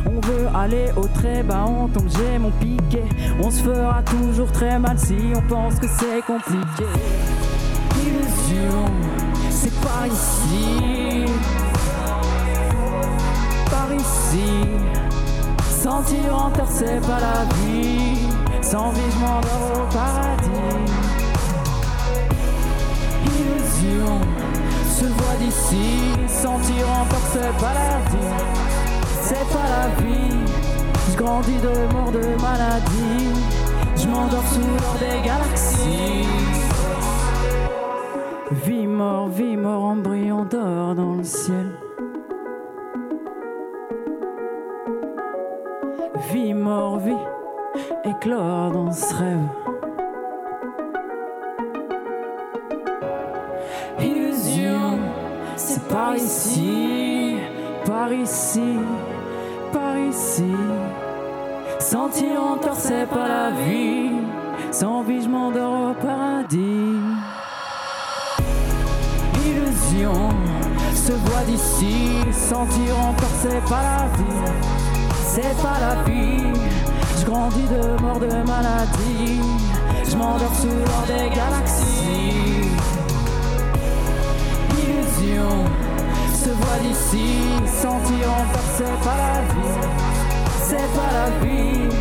On 0.06 0.20
veut 0.20 0.48
aller 0.54 0.86
au 0.96 1.06
trait, 1.06 1.42
bah 1.42 1.64
on 1.66 1.86
tombe, 1.88 2.08
j'ai 2.08 2.38
mon 2.38 2.50
piqué. 2.52 3.02
On 3.42 3.50
se 3.50 3.62
fera 3.62 4.02
toujours 4.02 4.50
très 4.52 4.78
mal 4.78 4.98
si 4.98 5.16
on 5.34 5.42
pense 5.42 5.74
que 5.76 5.86
c'est 5.86 6.22
compliqué. 6.26 6.86
Illusion, 8.00 8.84
c'est 9.50 9.74
par 9.80 10.06
ici. 10.06 11.05
Ici. 14.06 14.50
Sentir 15.82 16.34
en 16.34 16.50
terre, 16.50 16.68
c'est 16.68 17.00
pas 17.00 17.20
la 17.20 17.44
vie. 17.56 18.28
Sans 18.62 18.90
vie, 18.90 19.10
je 19.10 19.18
m'endors 19.18 19.70
au 19.74 19.94
paradis. 19.94 20.92
Illusion, 23.24 24.20
se 24.96 25.04
voit 25.04 25.36
d'ici. 25.40 25.88
Sentir 26.28 26.84
en 26.98 27.04
terre, 27.10 27.26
c'est 27.32 27.56
pas 27.62 27.74
la 27.74 27.98
vie. 28.10 28.34
C'est 29.22 29.48
pas 29.54 29.68
la 29.76 29.86
vie. 30.02 30.36
Je 31.10 31.16
grandis 31.16 31.58
de 31.58 31.92
mort 31.94 32.12
de 32.12 32.24
maladie. 32.42 33.30
Je 33.96 34.06
m'endors 34.08 34.46
sous 34.52 34.60
l'or 34.60 34.96
des 35.00 35.26
galaxies. 35.26 36.26
Vie 38.64 38.86
mort, 38.86 39.28
vie 39.28 39.56
mort, 39.56 39.84
embryon 39.84 40.44
d'or 40.44 40.94
dans 40.94 41.14
le 41.14 41.24
ciel. 41.24 41.85
Vie 46.66 46.72
mort, 46.72 46.98
vie 46.98 47.12
éclore 48.04 48.72
dans 48.72 48.90
ce 48.90 49.14
rêve. 49.14 49.48
Illusion, 54.00 54.98
c'est 55.54 55.86
par 55.86 56.16
ici, 56.16 57.36
par 57.84 58.12
ici, 58.12 58.78
par 59.72 59.96
ici. 59.96 60.52
Sentir 61.78 62.42
en 62.42 62.56
terre, 62.56 62.74
c'est 62.74 63.06
pas 63.06 63.28
la 63.28 63.50
vie. 63.50 64.10
Sans 64.72 65.02
vie, 65.02 65.22
je 65.22 65.28
m'endors 65.28 65.90
au 65.90 65.94
paradis. 65.94 66.96
Illusion, 69.46 70.30
se 70.94 71.12
voit 71.12 71.44
d'ici. 71.46 72.16
Sentir 72.32 72.98
encore, 72.98 73.36
c'est 73.40 73.64
pas 73.68 73.82
la 73.82 74.08
vie. 74.16 74.85
C'est 75.36 75.62
pas 75.62 75.78
la 75.78 76.02
vie. 76.04 76.50
Je 77.20 77.26
grandis 77.26 77.68
de 77.68 78.00
mort 78.00 78.18
de 78.18 78.26
maladie. 78.26 79.38
Je 80.08 80.16
m'endors 80.16 80.54
sous 80.54 80.68
l'or 80.68 81.04
des 81.06 81.28
galaxies. 81.28 82.70
Illusion, 84.80 85.52
se 86.42 86.48
voit 86.48 86.78
d'ici. 86.80 87.34
Sentir 87.66 88.30
encore, 88.30 88.70
c'est 88.78 88.98
pas 89.04 89.18
la 89.26 89.40
vie. 89.52 89.88
C'est 90.68 90.90
pas 90.96 91.12
la 91.18 91.28
vie. 91.44 91.94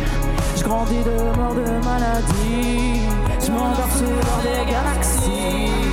Je 0.56 0.64
grandis 0.64 1.04
de 1.04 1.38
mort 1.38 1.54
de 1.54 1.84
maladie. 1.84 3.02
Je 3.38 3.52
m'endors 3.52 3.92
sous 3.98 4.04
l'or 4.04 4.40
des 4.44 4.72
galaxies. 4.72 5.85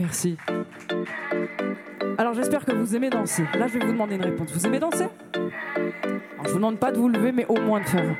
Merci. 0.00 0.38
Alors 2.16 2.32
j'espère 2.32 2.64
que 2.64 2.72
vous 2.72 2.96
aimez 2.96 3.10
danser. 3.10 3.44
Là, 3.58 3.66
je 3.66 3.74
vais 3.78 3.84
vous 3.84 3.92
demander 3.92 4.14
une 4.14 4.24
réponse. 4.24 4.50
Vous 4.50 4.66
aimez 4.66 4.78
danser? 4.78 5.08
Je 5.34 6.48
vous 6.48 6.54
demande 6.54 6.78
pas 6.78 6.90
de 6.90 6.96
vous 6.96 7.08
lever, 7.08 7.32
mais 7.32 7.44
au 7.46 7.60
moins 7.60 7.80
de 7.80 7.86
faire. 7.86 8.16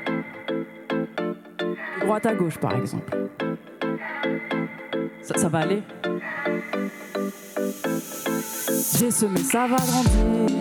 Droite 2.01 2.25
à 2.27 2.35
gauche, 2.35 2.59
par 2.59 2.75
exemple. 2.75 3.17
Ça, 5.23 5.37
ça 5.37 5.49
va 5.49 5.59
aller? 5.59 5.81
J'ai 8.99 9.09
semé, 9.09 9.39
ça 9.39 9.65
va 9.65 9.77
grandir. 9.77 10.57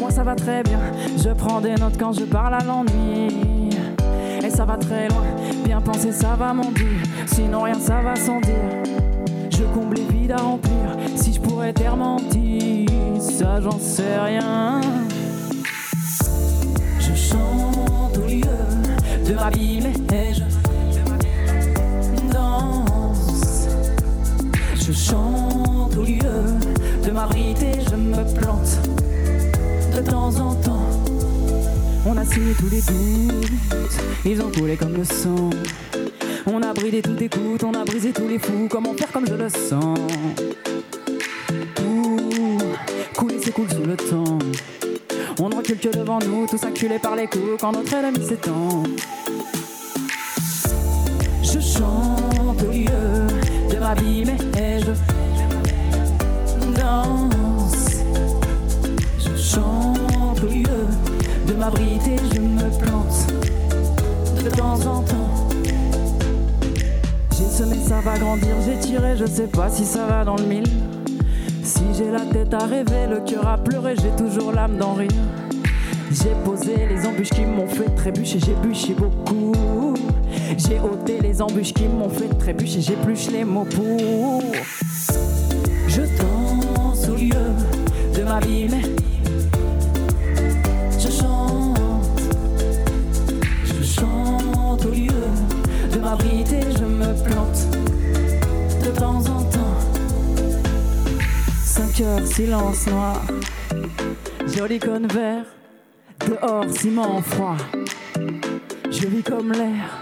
Moi, 0.00 0.10
ça 0.10 0.24
va 0.24 0.34
très 0.34 0.64
bien. 0.64 0.80
Je 1.16 1.30
prends 1.30 1.60
des 1.60 1.76
notes 1.76 1.96
quand 1.96 2.12
je 2.12 2.24
parle 2.24 2.54
à 2.54 2.64
l'ennui. 2.64 3.70
Et 4.42 4.50
ça 4.50 4.64
va 4.64 4.76
très 4.76 5.08
loin. 5.08 5.22
Bien 5.64 5.80
penser, 5.80 6.10
ça 6.10 6.34
va 6.34 6.52
monter. 6.52 6.88
Sinon, 7.26 7.62
rien, 7.62 7.78
ça 7.78 8.00
va 8.00 8.16
sans 8.16 8.40
dire. 8.40 8.87
Je 9.58 9.64
comble 9.74 9.96
les 9.96 10.04
vides 10.04 10.30
à 10.30 10.36
remplir. 10.36 10.96
Si 11.16 11.32
je 11.32 11.40
pourrais 11.40 11.72
t'air 11.72 11.96
menti, 11.96 12.86
ça 13.18 13.60
j'en 13.60 13.76
sais 13.80 14.16
rien. 14.20 14.80
Je 17.00 17.12
chante 17.14 18.16
au 18.18 18.26
lieu 18.28 18.44
de 19.26 19.34
ma 19.34 19.50
vie, 19.50 19.80
mais 19.82 20.32
je 20.32 20.44
danse. 22.32 23.66
Je 24.76 24.92
chante 24.92 25.96
au 25.96 26.04
lieu 26.04 26.44
de 27.04 27.10
m'abriter, 27.10 27.80
je 27.90 27.96
me 27.96 28.22
plante 28.38 28.78
de 29.96 30.08
temps 30.08 30.38
en 30.38 30.54
temps. 30.54 30.88
On 32.06 32.16
a 32.16 32.24
signé 32.24 32.52
tous 32.52 32.70
les 32.70 32.80
doutes, 32.80 33.50
ils 34.24 34.40
ont 34.40 34.52
coulé 34.52 34.76
comme 34.76 34.94
le 34.94 35.04
sang. 35.04 35.50
On 36.60 36.62
a 36.62 36.74
bridé 36.74 37.00
tout 37.02 37.16
écoute, 37.20 37.62
on 37.62 37.72
a 37.72 37.84
brisé 37.84 38.10
tous 38.10 38.26
les 38.26 38.40
fous. 38.40 38.66
Comment 38.68 38.92
faire 38.92 39.12
comme 39.12 39.24
je 39.28 39.34
le 39.34 39.48
sens 39.48 39.96
Tout 41.76 42.58
couler 43.16 43.38
s'écoule 43.38 43.70
sous 43.70 43.84
le 43.84 43.96
temps. 43.96 44.38
On 45.38 45.50
ne 45.50 45.54
recule 45.54 45.78
que 45.78 45.96
devant 45.96 46.18
nous, 46.18 46.48
tous 46.48 46.60
acculés 46.64 46.98
par 46.98 47.14
les 47.14 47.28
coups 47.28 47.60
quand 47.60 47.70
notre 47.70 47.94
ennemi 47.94 48.26
s'étend. 48.26 48.82
Je 51.44 51.60
chante 51.60 52.60
au 52.66 52.72
lieu 52.72 53.28
de 53.70 53.78
ma 53.78 53.94
vie, 53.94 54.24
mais 54.56 54.80
je 54.80 54.90
danse. 56.76 58.02
Je 59.20 59.36
chante 59.40 60.42
au 60.42 60.46
lieu 60.48 60.86
de 61.46 61.52
m'abriter, 61.52 62.16
je 62.34 62.40
me 62.40 62.68
plante 62.80 63.28
de 64.42 64.50
temps 64.50 64.74
en 64.86 65.02
temps. 65.02 65.27
Semé, 67.58 67.74
ça 67.88 68.00
va 68.00 68.16
grandir, 68.16 68.54
j'ai 68.64 68.78
tiré, 68.78 69.16
je 69.16 69.26
sais 69.26 69.48
pas 69.48 69.68
si 69.68 69.84
ça 69.84 70.06
va 70.06 70.24
dans 70.24 70.36
le 70.36 70.44
mille. 70.44 70.68
Si 71.64 71.82
j'ai 71.92 72.08
la 72.08 72.20
tête 72.20 72.54
à 72.54 72.64
rêver, 72.64 73.08
le 73.10 73.18
cœur 73.18 73.48
à 73.48 73.58
pleurer, 73.58 73.96
j'ai 73.96 74.10
toujours 74.10 74.52
l'âme 74.52 74.76
d'en 74.76 74.94
rire. 74.94 75.10
J'ai 76.08 76.36
posé 76.44 76.86
les 76.88 77.04
embûches 77.04 77.30
qui 77.30 77.44
m'ont 77.44 77.66
fait 77.66 77.92
trébucher, 77.96 78.38
j'ai 78.38 78.54
bûché 78.54 78.94
beaucoup. 78.94 79.92
J'ai 80.56 80.78
ôté 80.78 81.18
les 81.20 81.42
embûches 81.42 81.74
qui 81.74 81.88
m'ont 81.88 82.08
fait 82.08 82.28
trébucher, 82.38 82.80
j'épluche 82.80 83.28
les 83.32 83.42
mots 83.42 83.66
pour. 83.66 84.40
Je 85.88 86.02
danse 86.16 87.08
au 87.08 87.16
lieu 87.16 88.14
de 88.14 88.22
ma 88.22 88.38
vie, 88.38 88.68
mais 88.70 88.82
Silence 101.98 102.86
noir, 102.86 103.20
joli 104.46 104.78
cône 104.78 105.08
vert, 105.08 105.44
dehors 106.28 106.70
ciment 106.70 107.20
froid. 107.20 107.56
Je 108.88 109.08
vis 109.08 109.24
comme 109.24 109.50
l'air, 109.50 109.98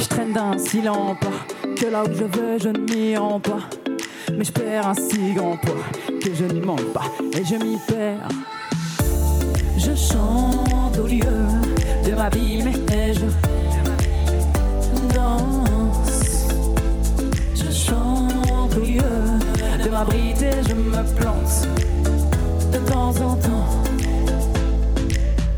je 0.00 0.06
traîne 0.06 0.32
d'un 0.32 0.56
silent 0.56 1.14
pas, 1.20 1.68
que 1.76 1.84
là 1.84 2.04
où 2.04 2.14
je 2.14 2.24
vais 2.24 2.58
je 2.58 2.70
ne 2.70 2.78
m'y 2.78 3.14
rends 3.18 3.40
pas. 3.40 3.60
Mais 4.32 4.42
je 4.42 4.52
perds 4.52 4.86
un 4.86 4.94
si 4.94 5.34
grand 5.34 5.58
poids 5.58 5.84
que 6.22 6.34
je 6.34 6.46
n'y 6.46 6.62
manque 6.62 6.90
pas 6.94 7.12
et 7.38 7.44
je 7.44 7.56
m'y 7.56 7.76
perds. 7.88 8.28
Je 9.76 9.94
chante 9.94 10.96
au 10.98 11.06
lieu 11.06 11.18
de 12.06 12.14
ma 12.14 12.30
vie, 12.30 12.62
mais 12.62 13.12
je 13.12 13.53
m'abriter, 19.94 20.50
je 20.68 20.74
me 20.74 21.02
plante 21.14 21.68
de 22.72 22.78
temps 22.78 23.10
en 23.10 23.36
temps. 23.36 23.68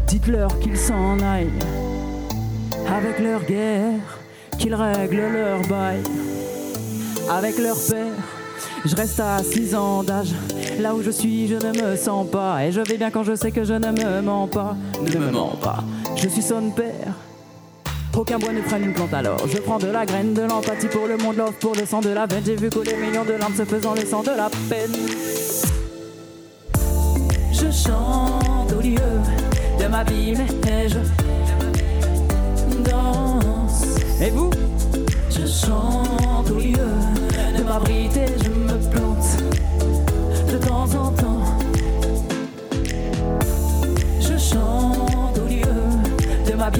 Dites-leur 0.06 0.58
qu'ils 0.58 0.76
s'en 0.76 1.18
aillent 1.20 1.62
avec 2.86 3.18
leur 3.18 3.42
guerre, 3.44 4.18
qu'ils 4.58 4.74
règlent 4.74 5.32
leur 5.32 5.60
bail 5.68 6.02
avec 7.30 7.56
leur 7.58 7.76
père. 7.76 8.12
Je 8.84 8.94
reste 8.94 9.20
à 9.20 9.42
6 9.42 9.74
ans 9.74 10.02
d'âge, 10.02 10.32
là 10.80 10.94
où 10.94 11.02
je 11.02 11.10
suis, 11.10 11.48
je 11.48 11.54
ne 11.54 11.72
me 11.72 11.96
sens 11.96 12.26
pas. 12.30 12.62
Et 12.64 12.72
je 12.72 12.82
vais 12.82 12.98
bien 12.98 13.10
quand 13.10 13.24
je 13.24 13.34
sais 13.34 13.50
que 13.50 13.64
je 13.64 13.72
ne 13.72 13.90
me 13.90 14.20
mens 14.20 14.48
pas, 14.48 14.76
ne 15.02 15.18
me 15.18 15.30
mens 15.30 15.56
pas. 15.62 15.82
Je 16.14 16.28
suis 16.28 16.42
son 16.42 16.70
père. 16.70 17.25
Aucun 18.16 18.38
bois 18.38 18.52
ne 18.52 18.62
prenne 18.62 18.82
une 18.82 18.92
plante 18.94 19.12
alors. 19.12 19.46
Je 19.46 19.58
prends 19.58 19.76
de 19.76 19.88
la 19.88 20.06
graine, 20.06 20.32
de 20.32 20.40
l'empathie 20.40 20.86
pour 20.86 21.06
le 21.06 21.18
monde, 21.18 21.36
love 21.36 21.52
pour 21.60 21.74
le 21.74 21.84
sang 21.84 22.00
de 22.00 22.08
la 22.08 22.24
veine. 22.24 22.42
J'ai 22.46 22.56
vu 22.56 22.70
couler 22.70 22.96
millions 22.96 23.26
de 23.26 23.34
larmes 23.34 23.54
se 23.54 23.64
faisant 23.64 23.94
le 23.94 24.06
sang 24.06 24.22
de 24.22 24.30
la 24.30 24.48
peine. 24.70 24.96
Je 27.52 27.70
chante 27.70 28.72
au 28.72 28.80
lieu 28.80 28.96
de 29.78 29.86
ma 29.86 30.02
mais 30.02 30.88
je 30.88 30.98
danse. 32.88 33.84
Et 34.22 34.30
vous? 34.30 34.50
Je 35.28 35.46
chante 35.46 36.50
au 36.50 36.58
lieu 36.58 36.88
de 37.58 37.62
m'abriter, 37.62 38.24
je 38.42 38.48
me 38.48 38.90
plante 38.90 39.26
de 40.50 40.56
temps 40.56 40.84
en 40.84 41.12
temps. 41.12 41.44
Je 44.20 44.38
chante 44.38 45.38
au 45.38 45.46
lieu 45.46 45.60
de 46.48 46.54
ma 46.54 46.70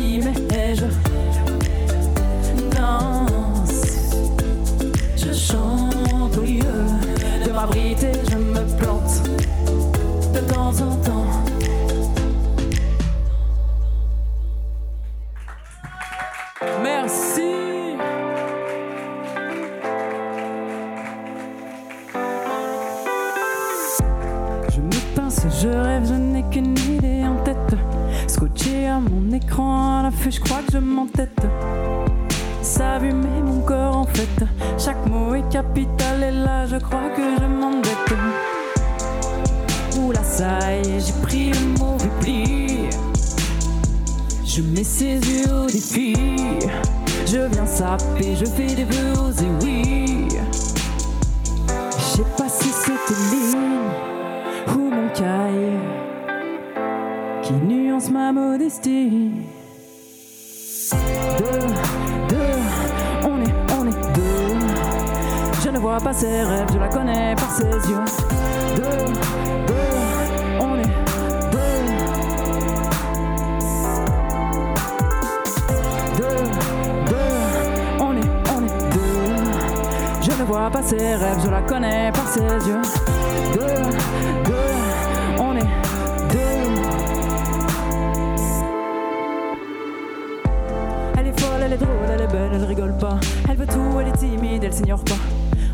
Pas 80.73 80.83
ses 80.83 80.97
rêves, 80.97 81.39
je 81.45 81.49
la 81.49 81.63
connais 81.63 82.11
par 82.13 82.27
ses 82.27 82.41
yeux. 82.41 82.83
Deux, 83.55 83.61
deux, 84.45 84.53
on 85.39 85.57
est 85.57 85.61
deux. 86.33 86.73
Elle 91.17 91.29
est 91.29 91.41
folle, 91.41 91.63
elle 91.65 91.73
est 91.73 91.77
drôle, 91.77 91.89
elle 92.13 92.21
est 92.21 92.27
belle, 92.27 92.51
elle 92.53 92.65
rigole 92.65 92.99
pas. 92.99 93.17
Elle 93.49 93.57
veut 93.57 93.67
tout, 93.67 94.01
elle 94.01 94.09
est 94.09 94.17
timide, 94.19 94.65
elle 94.65 94.73
s'ignore 94.73 95.05
pas. 95.05 95.15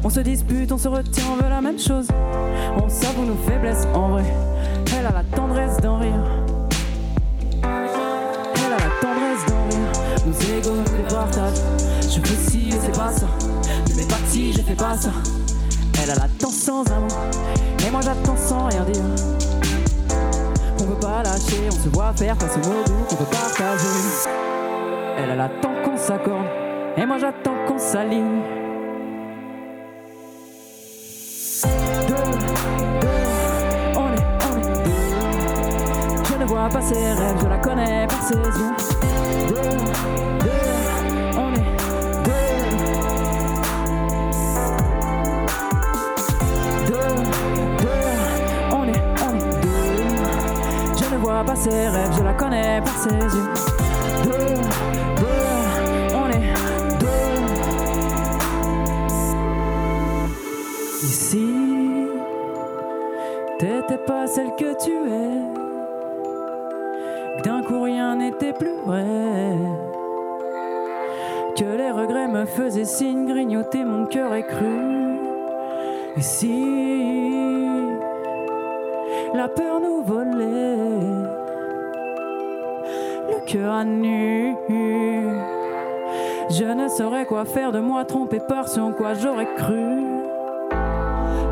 On 0.05 0.11
se 0.11 0.21
dispute, 0.21 0.71
on 0.71 0.79
se 0.79 0.89
retient, 0.89 1.25
on 1.33 1.43
veut 1.43 1.49
la 1.49 1.63
même 1.63 1.79
chose. 1.79 2.07
On 2.77 2.89
s'avoue 2.91 3.25
nos 3.25 3.39
faiblesses 3.49 3.87
en 3.95 4.11
vrai. 4.11 4.25
Elle 4.99 5.07
a 5.07 5.13
la 5.13 5.25
tendresse 5.35 5.79
d'en 5.79 5.99
rire. 5.99 6.23
Elle 7.63 8.73
a 8.73 8.77
la 8.77 8.91
tendresse 9.01 9.47
d'en 9.49 9.65
rire. 9.71 9.91
Nos 10.27 10.35
nous 10.71 10.85
les 10.99 11.15
partagent. 11.15 11.63
Je 12.03 12.21
veux 12.21 12.51
si 12.51 12.71
c'est 12.73 12.97
pas 12.97 13.11
ça. 13.11 13.27
Je 14.51 14.61
fais 14.61 14.75
pas 14.75 14.97
ça. 14.97 15.11
Elle 16.03 16.11
a 16.11 16.15
la 16.15 16.29
temps 16.39 16.51
sans 16.51 16.83
amour. 16.91 17.19
Et 17.87 17.91
moi 17.91 18.01
j'attends 18.03 18.37
sans 18.37 18.67
rien 18.67 18.83
dire. 18.85 19.03
On 20.81 20.85
veut 20.85 20.99
pas 21.01 21.23
lâcher, 21.23 21.69
on 21.69 21.71
se 21.71 21.89
voit 21.89 22.13
faire 22.15 22.37
face 22.37 22.57
mots 22.57 22.83
doux 22.85 23.05
qu'on 23.09 23.17
peut 23.17 23.25
partager. 23.31 23.87
Elle 25.19 25.31
a 25.31 25.37
l'attend 25.37 25.75
qu'on 25.85 25.97
s'accorde, 25.97 26.47
et 26.97 27.07
moi 27.07 27.19
j'attends 27.19 27.55
qu'on 27.69 27.79
s'aligne. 27.79 28.43
Je 36.25 36.35
ne 36.39 36.45
vois 36.45 36.69
pas 36.69 36.81
ses 36.81 36.95
rêves, 36.95 37.37
je 37.41 37.47
la 37.47 37.59
connais 37.59 38.07
par 38.09 38.23
ses 38.23 38.35
yeux. 38.35 38.75
Ses 51.57 51.89
rêves, 51.89 52.13
je 52.17 52.23
la 52.23 52.35
connais 52.35 52.81
par 52.81 52.97
ses 52.97 53.11
yeux. 53.11 53.53
Deux, 54.25 54.55
deux, 55.21 56.15
on 56.15 56.29
est 56.31 56.55
deux. 56.99 57.07
Ici, 61.03 61.49
t'étais 63.59 63.99
pas 64.07 64.27
celle 64.27 64.55
que 64.57 64.85
tu 64.85 64.93
es. 64.93 65.63
D'un 67.45 67.63
coup 67.63 67.81
rien 67.81 68.17
n'était 68.17 68.53
plus 68.53 68.77
vrai. 68.87 69.57
Que 71.57 71.65
les 71.77 71.91
regrets 71.91 72.29
me 72.29 72.45
faisaient 72.47 72.85
signe, 72.85 73.27
grignoter 73.27 73.85
mon 73.85 74.07
cœur 74.07 74.33
est 74.35 74.47
cru. 74.47 75.19
Ici, 76.17 76.83
la 79.35 79.49
peur 79.49 79.81
nous 79.81 80.03
volait 80.03 80.72
Je 83.55 83.59
ne 86.65 86.89
saurais 86.89 87.27
quoi 87.27 87.45
faire 87.45 87.71
de 87.71 87.81
moi, 87.81 88.03
trompé 88.07 88.41
par 88.41 88.67
ce 88.67 88.81
en 88.81 88.93
quoi 88.93 89.13
j'aurais 89.13 89.49
cru. 89.57 90.07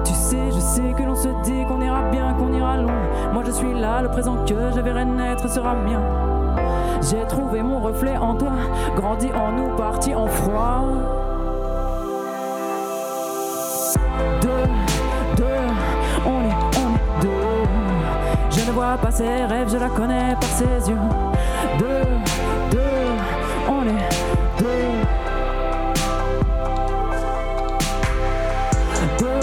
Tu 0.05 0.15
sais, 0.15 0.51
je 0.51 0.61
sais 0.61 0.95
que 0.97 1.03
l'on 1.03 1.15
se 1.15 1.29
dit 1.45 1.63
qu'on 1.69 1.83
ira 1.83 2.03
bien, 2.11 2.33
qu'on 2.39 2.55
ira 2.55 2.79
loin. 2.79 3.03
Moi 3.35 3.43
je 3.45 3.51
suis 3.51 3.75
là, 3.75 4.01
le 4.01 4.09
présent 4.09 4.37
que 4.47 4.55
je 4.75 4.81
verrai 4.81 5.05
naître 5.05 5.47
sera 5.51 5.75
mien. 5.75 6.01
J'ai 7.03 7.27
trouvé 7.27 7.63
mon 7.63 7.81
reflet 7.81 8.17
en 8.17 8.35
toi, 8.35 8.53
grandi 8.97 9.29
en 9.35 9.53
nous, 9.53 9.77
parti 9.77 10.15
en 10.15 10.27
froid. 10.27 10.85
Deux, 14.41 14.49
deux, 15.37 15.45
on 16.25 16.41
est, 16.49 16.57
on 16.79 16.95
est 16.95 17.23
deux. 17.23 17.69
Je 18.51 18.67
ne 18.67 18.73
vois 18.73 18.97
pas 18.97 19.11
ses 19.11 19.45
rêves, 19.45 19.69
je 19.71 19.77
la 19.77 19.91
connais 19.91 20.35
par 20.41 20.49
ses 20.49 20.89
yeux. 20.89 20.97
Deux, 21.81 21.87
deux, 22.73 22.79
on 23.67 23.83
est 23.87 24.09
deux. 24.59 24.67
Deux, 29.19 29.41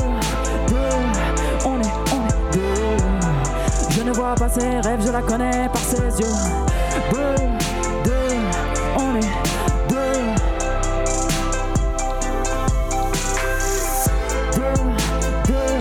deux, 0.67 0.97
on 1.65 1.81
est, 1.81 1.95
on 2.13 2.21
est 2.27 2.37
deux. 2.53 2.97
Je 3.89 4.01
ne 4.03 4.11
vois 4.11 4.35
pas 4.35 4.49
ses 4.49 4.79
rêves, 4.81 5.01
je 5.03 5.11
la 5.11 5.23
connais 5.23 5.67
par 5.69 5.81
ses 5.81 5.97
yeux. 5.97 6.37
Deux, 7.11 7.37
deux, 8.03 8.35
on 8.97 9.15
est 9.15 9.31
deux. 9.89 9.97
Deux, 14.53 14.77
deux, 15.47 15.73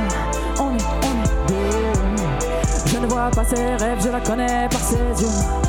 on 0.58 0.74
est, 0.74 0.86
on 1.02 1.12
est 1.22 1.30
deux. 1.48 2.86
Je 2.86 2.96
ne 2.96 3.06
vois 3.06 3.30
pas 3.30 3.44
ses 3.44 3.74
rêves, 3.74 4.00
je 4.02 4.08
la 4.08 4.20
connais 4.20 4.68
par 4.70 4.80
ses 4.80 5.22
yeux. 5.22 5.65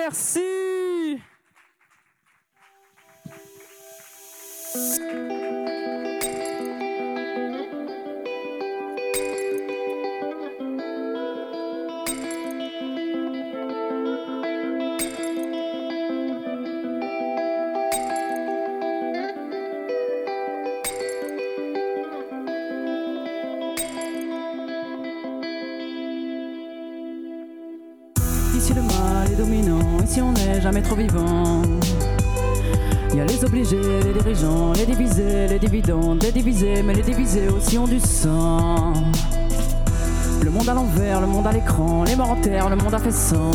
Merci. 0.00 0.49
Y 33.12 33.18
a 33.18 33.24
les 33.24 33.44
obligés, 33.44 34.00
les 34.04 34.12
dirigeants, 34.12 34.72
les 34.72 34.86
divisés, 34.86 35.48
les 35.48 35.58
dividendes, 35.58 36.22
les 36.22 36.30
divisés, 36.30 36.82
mais 36.84 36.94
les 36.94 37.02
divisés 37.02 37.48
aussi 37.48 37.76
ont 37.76 37.86
du 37.86 37.98
sang. 37.98 38.92
Le 40.44 40.50
monde 40.50 40.68
à 40.68 40.74
l'envers, 40.74 41.20
le 41.20 41.26
monde 41.26 41.46
à 41.46 41.52
l'écran, 41.52 42.04
les 42.04 42.14
morts 42.14 42.30
en 42.30 42.40
terre, 42.40 42.70
le 42.70 42.76
monde 42.76 42.94
affaissant. 42.94 43.50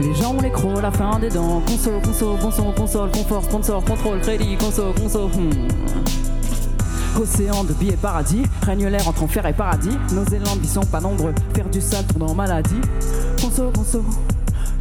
Les 0.00 0.14
gens 0.14 0.34
ont 0.34 0.40
les 0.40 0.50
crocs, 0.50 0.80
la 0.80 0.90
fin 0.90 1.18
des 1.18 1.28
dents. 1.28 1.60
Conso, 1.66 1.90
conso, 2.02 2.36
console, 2.40 2.74
console, 2.74 3.10
confort, 3.10 3.44
sponsor, 3.44 3.84
contrôle, 3.84 4.20
crédit, 4.20 4.56
conso, 4.56 4.94
conso. 4.98 5.28
Hmm. 5.28 5.68
Océan 7.20 7.64
de 7.64 7.74
billets 7.74 7.96
paradis, 7.96 8.44
règne 8.62 8.86
l'air 8.86 9.06
entre 9.06 9.24
enfer 9.24 9.44
et 9.46 9.52
paradis. 9.52 9.98
Nos 10.12 10.24
élans 10.24 10.56
qui 10.60 10.68
sont 10.68 10.86
pas 10.86 11.00
nombreux, 11.00 11.34
faire 11.54 11.68
du 11.68 11.82
sale 11.82 12.06
tournant 12.06 12.34
maladie. 12.34 12.80
Conso, 13.40 13.70
conso, 13.74 14.02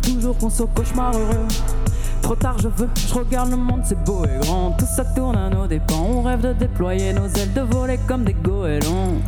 toujours 0.02 0.38
conso, 0.38 0.68
cauchemar 0.68 1.14
heureux. 1.14 1.81
Trop 2.22 2.36
tard 2.36 2.58
je 2.60 2.68
veux, 2.68 2.90
je 2.96 3.14
regarde 3.14 3.50
le 3.50 3.58
monde, 3.58 3.82
c'est 3.84 4.02
beau 4.04 4.24
et 4.26 4.46
grand. 4.46 4.72
Tout 4.72 4.86
ça 4.86 5.04
tourne 5.04 5.36
à 5.36 5.50
nos 5.50 5.68
dépens. 5.68 6.06
On 6.14 6.22
rêve 6.22 6.42
de 6.42 6.54
déployer 6.54 7.14
nos 7.14 7.28
ailes, 7.28 7.54
de 7.54 7.62
voler 7.62 8.00
comme 8.08 8.24
des 8.24 8.34
goélands. 8.34 9.20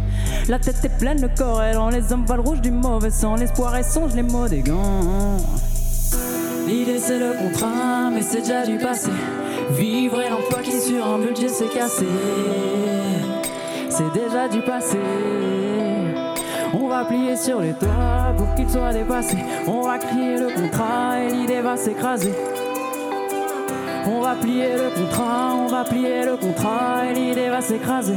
La 0.47 0.60
tête 0.60 0.84
est 0.84 0.97
pleine, 0.97 1.21
le 1.21 1.29
corps 1.36 1.62
est 1.62 1.73
lent. 1.73 1.89
Les 1.89 2.13
hommes 2.13 2.25
valent 2.25 2.43
rouge 2.43 2.62
du 2.62 2.71
mauvais 2.71 3.10
sang. 3.10 3.36
L'espoir 3.36 3.75
est 3.75 3.84
songe, 3.84 4.13
les 4.15 4.23
mots 4.23 4.47
des 4.47 4.62
gants. 4.62 5.38
L'idée 6.67 6.99
c'est 6.99 7.19
le 7.19 7.34
contrat, 7.34 8.10
mais 8.13 8.21
c'est 8.21 8.41
déjà 8.41 8.65
du 8.65 8.77
passé. 8.77 9.12
Vivre 9.71 10.21
et 10.21 10.29
l'emploi 10.29 10.60
qui 10.62 10.79
sur 10.79 11.06
un 11.06 11.19
budget 11.19 11.49
s'est 11.49 11.67
cassé. 11.73 12.06
C'est 13.89 14.12
déjà 14.13 14.47
du 14.47 14.62
passé. 14.62 14.97
On 16.73 16.88
va 16.88 17.06
plier 17.06 17.38
sur 17.38 17.62
les 17.62 17.73
toits 17.73 18.34
pour 18.36 18.56
qu'il 18.56 18.67
soit 18.69 18.91
dépassé. 18.93 19.38
On 19.67 19.82
va 19.82 19.99
crier 19.99 20.38
le 20.38 20.47
contrat 20.47 21.19
et 21.19 21.32
l'idée 21.32 21.62
va 21.62 21.77
s'écraser. 21.77 22.34
On 24.06 24.22
va 24.22 24.36
plier 24.36 24.74
le 24.74 24.89
contrat, 25.00 25.54
on 25.56 25.68
va 25.68 25.84
plier 25.86 26.26
le 26.26 26.36
contrat 26.36 27.06
et 27.10 27.13
l'idée 27.13 27.50
va 27.50 27.62
s'écraser. 27.62 28.16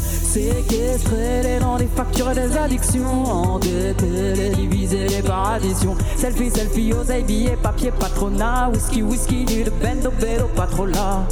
Séquestrer 0.00 1.42
les 1.42 1.58
noms 1.58 1.76
des 1.76 1.86
factures 1.86 2.30
et 2.30 2.34
des 2.34 2.56
addictions. 2.56 3.24
Endetter 3.24 4.34
les 4.36 4.50
diviser 4.50 5.08
les 5.08 5.22
paradisions. 5.22 5.96
Selfie, 6.16 6.50
selfie, 6.50 6.92
oseille, 6.92 7.24
billets, 7.24 7.56
papier, 7.60 7.90
patronat. 7.90 8.70
Whisky, 8.72 9.02
whisky, 9.02 9.44
nu 9.46 9.64
de 9.64 9.70
bendo, 9.70 10.12
bédo, 10.20 10.46
pas 10.54 10.66
trop 10.66 10.86
là. 10.86 11.26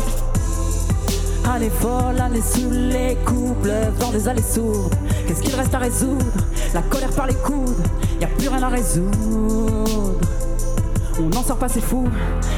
Allez 1.55 1.71
folle, 1.71 2.19
allez 2.21 2.41
sous 2.41 2.71
les 2.71 3.17
couples, 3.25 3.71
dans 4.01 4.11
des 4.11 4.27
allées 4.27 4.43
sourdes. 4.43 4.95
Qu'est-ce 5.29 5.43
qu'il 5.43 5.55
reste 5.55 5.75
à 5.75 5.79
résoudre? 5.79 6.25
La 6.73 6.83
colère 6.83 7.13
par 7.13 7.27
les 7.27 7.35
coudes, 7.35 7.87
y 8.21 8.25
a 8.25 8.29
plus 8.29 8.49
rien 8.49 8.63
à 8.63 8.69
résoudre. 8.69 9.64
On 11.21 11.29
n'en 11.29 11.43
sort 11.43 11.59
pas, 11.59 11.69
c'est 11.69 11.81
fou. 11.81 12.05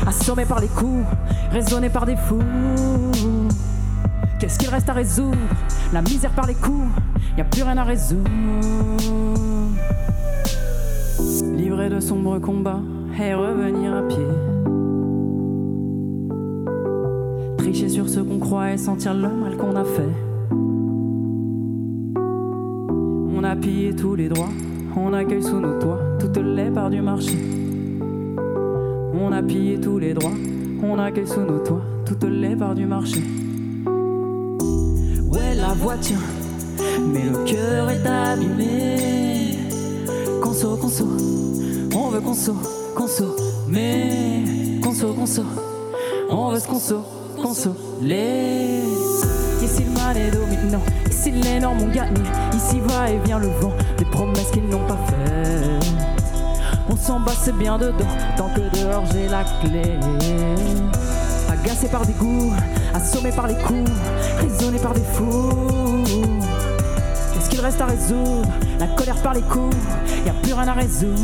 Assommé 0.07 0.45
par 0.45 0.61
les 0.61 0.69
coups, 0.69 1.05
raisonné 1.51 1.90
par 1.90 2.07
des 2.07 2.16
fous. 2.16 2.40
Qu'est-ce 4.38 4.59
qu'il 4.59 4.69
reste 4.69 4.88
à 4.88 4.92
résoudre? 4.92 5.37
La 5.92 6.03
misère 6.03 6.31
par 6.33 6.47
les 6.47 6.55
coups, 6.55 6.88
y 7.37 7.40
a 7.40 7.45
plus 7.45 7.62
rien 7.62 7.77
à 7.77 7.85
résoudre. 7.85 8.31
Livré 11.55 11.90
de 11.90 12.01
sombres 12.01 12.38
combats 12.38 12.81
et 13.21 13.35
revenir 13.35 13.95
à 13.95 14.03
pied. 14.03 14.27
Tricher 17.59 17.88
sur 17.88 18.09
ce 18.09 18.21
qu'on 18.21 18.38
croit 18.38 18.73
et 18.73 18.79
sentir 18.79 19.14
le 19.14 19.29
mal 19.29 19.57
qu'on 19.57 19.77
a 19.77 19.85
fait. 19.85 20.03
On 23.35 23.45
a 23.45 23.55
pillé 23.57 23.95
tous 23.95 24.14
les 24.14 24.29
droits, 24.29 24.49
on 24.97 25.12
accueille 25.12 25.42
sous 25.42 25.61
nos 25.61 25.79
toits 25.79 26.01
toutes 26.19 26.38
les 26.38 26.71
parts 26.71 26.90
du 26.90 27.01
marché. 27.03 27.65
On 29.18 29.33
a 29.33 29.42
pillé 29.42 29.81
tous 29.81 29.98
les 29.98 30.12
droits, 30.12 30.35
on 30.83 30.98
accueille 30.98 31.26
sous 31.26 31.40
nos 31.40 31.59
toits 31.61 31.81
toutes 32.05 32.24
les 32.24 32.55
parts 32.55 32.74
du 32.74 32.85
marché. 32.87 33.22
Ouais, 35.31 35.55
la 35.57 35.72
voiture, 35.74 36.20
mais 37.12 37.24
le 37.24 37.44
cœur 37.44 37.90
est 37.90 38.07
abîmé. 38.07 39.59
Conso, 40.42 40.76
conso, 40.76 41.07
on 41.94 42.09
veut 42.11 42.20
conso, 42.20 42.55
conso, 42.94 43.37
mais 43.68 44.44
conso, 44.83 45.14
conso, 45.14 45.42
on 46.31 46.50
veut 46.50 46.61
se 46.61 46.68
conso, 46.68 47.02
consoler. 47.42 48.83
Ici 49.62 49.85
le 49.85 49.92
mal 49.98 50.16
est 50.16 50.31
dominant, 50.31 50.83
ici 51.11 51.31
les 51.31 51.59
normes 51.59 51.81
ont 51.81 51.92
gagné, 51.92 52.20
ici 52.55 52.81
va 52.81 53.11
et 53.11 53.18
vient 53.24 53.38
le 53.38 53.48
vent, 53.61 53.72
des 53.96 54.05
promesses 54.05 54.50
qu'ils 54.52 54.68
n'ont 54.68 54.87
pas 54.87 54.98
faites. 55.07 56.06
On 56.88 56.96
s'en 56.96 57.20
bat, 57.20 57.33
bien 57.59 57.79
dedans, 57.79 58.07
tant 58.37 58.49
que 58.49 58.61
dehors 58.77 59.05
j'ai 59.12 59.29
la 59.29 59.44
clé. 59.62 59.99
Agacé 61.49 61.88
par 61.88 62.07
des 62.07 62.12
goûts, 62.12 62.53
assommé 62.94 63.31
par 63.31 63.49
les 63.49 63.57
coups, 63.57 63.90
raisonné 64.40 64.79
par 64.79 64.94
des 64.94 65.03
fous. 65.12 66.05
Qu'est-ce 67.35 67.51
qu'il 67.51 67.61
reste 67.61 67.81
à 67.81 67.87
résoudre? 67.87 68.49
La 68.79 68.87
colère 68.87 69.16
par 69.16 69.35
les 69.35 69.42
coups, 69.42 69.77
y 70.25 70.29
a 70.29 70.33
plus 70.42 70.53
rien 70.53 70.68
à 70.68 70.75
résoudre. 70.75 71.16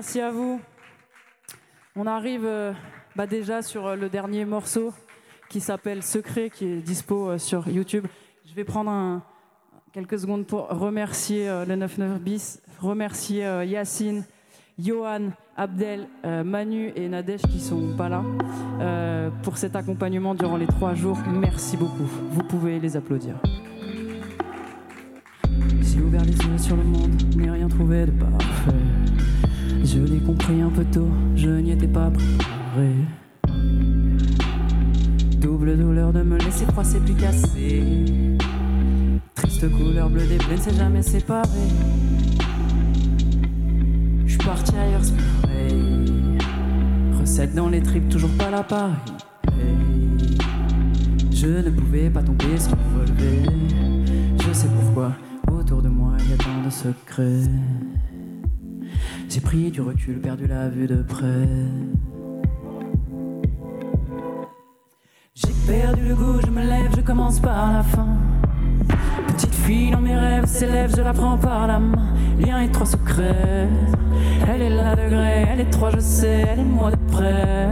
Merci 0.00 0.20
à 0.22 0.30
vous. 0.30 0.58
On 1.94 2.06
arrive 2.06 2.46
euh, 2.46 2.72
bah, 3.16 3.26
déjà 3.26 3.60
sur 3.60 3.86
euh, 3.86 3.96
le 3.96 4.08
dernier 4.08 4.46
morceau 4.46 4.94
qui 5.50 5.60
s'appelle 5.60 6.02
Secret, 6.02 6.48
qui 6.48 6.64
est 6.64 6.76
dispo 6.76 7.28
euh, 7.28 7.36
sur 7.36 7.68
YouTube. 7.68 8.06
Je 8.48 8.54
vais 8.54 8.64
prendre 8.64 9.20
quelques 9.92 10.18
secondes 10.18 10.46
pour 10.46 10.68
remercier 10.68 11.50
euh, 11.50 11.66
le 11.66 11.76
99 11.76 12.18
bis, 12.18 12.62
remercier 12.80 13.42
Yacine, 13.66 14.24
Johan, 14.78 15.32
Abdel, 15.54 16.08
Manu 16.24 16.94
et 16.96 17.06
Nadège 17.06 17.42
qui 17.42 17.60
sont 17.60 17.94
pas 17.94 18.08
là 18.08 18.24
pour 19.42 19.58
cet 19.58 19.76
accompagnement 19.76 20.34
durant 20.34 20.56
les 20.56 20.66
trois 20.66 20.94
jours. 20.94 21.18
Merci 21.28 21.76
beaucoup. 21.76 22.08
Vous 22.30 22.42
pouvez 22.44 22.80
les 22.80 22.96
applaudir. 22.96 23.34
Un 30.52 30.68
peu 30.68 30.84
tôt, 30.84 31.08
je 31.36 31.48
n'y 31.48 31.70
étais 31.70 31.86
pas 31.86 32.10
préparé. 32.10 32.92
Double 35.38 35.78
douleur 35.78 36.12
de 36.12 36.22
me 36.22 36.38
laisser 36.38 36.64
froisser 36.66 36.98
puis 36.98 37.14
casser. 37.14 37.84
Triste 39.36 39.70
couleur 39.70 40.10
bleu 40.10 40.26
des 40.26 40.38
plaines, 40.38 40.58
c'est 40.60 40.74
jamais 40.74 41.02
séparé. 41.02 41.46
Je 44.26 44.30
suis 44.30 44.38
parti 44.38 44.76
ailleurs, 44.76 45.04
c'est. 45.04 45.14
Recette 47.20 47.54
dans 47.54 47.68
les 47.68 47.80
tripes, 47.80 48.08
toujours 48.08 48.36
pas 48.36 48.50
l'appareil. 48.50 48.94
Hey. 49.52 50.36
Je 51.30 51.46
ne 51.46 51.70
pouvais 51.70 52.10
pas 52.10 52.22
tomber 52.24 52.58
sans 52.58 52.72
me 52.72 53.00
relever. 53.00 53.42
Je 54.44 54.52
sais 54.52 54.68
pourquoi, 54.68 55.12
autour 55.48 55.80
de 55.80 55.88
moi 55.88 56.14
il 56.18 56.30
y 56.30 56.32
a 56.32 56.36
tant 56.36 56.60
de 56.64 56.70
secrets. 56.70 57.48
J'ai 59.32 59.40
pris 59.40 59.70
du 59.70 59.80
recul, 59.80 60.20
perdu 60.20 60.48
la 60.48 60.68
vue 60.68 60.88
de 60.88 61.02
près. 61.02 61.46
J'ai 65.36 65.52
perdu 65.68 66.08
le 66.08 66.16
goût, 66.16 66.40
je 66.44 66.50
me 66.50 66.60
lève, 66.60 66.90
je 66.96 67.00
commence 67.00 67.38
par 67.38 67.72
la 67.72 67.84
fin. 67.84 68.08
Petite 69.28 69.54
fille 69.54 69.92
dans 69.92 70.00
mes 70.00 70.16
rêves 70.16 70.46
s'élève, 70.46 70.92
je 70.96 71.02
la 71.02 71.12
prends 71.12 71.38
par 71.38 71.68
la 71.68 71.78
main. 71.78 72.12
Lien 72.40 72.60
étroit 72.60 72.86
secret. 72.86 73.68
Elle 74.48 74.62
est 74.62 74.70
là 74.70 74.96
de 74.96 75.08
gré, 75.08 75.46
elle 75.48 75.60
est 75.60 75.70
trois, 75.70 75.90
je 75.90 76.00
sais, 76.00 76.44
elle 76.50 76.58
est 76.58 76.64
moi 76.64 76.90
de 76.90 76.96
près. 77.12 77.68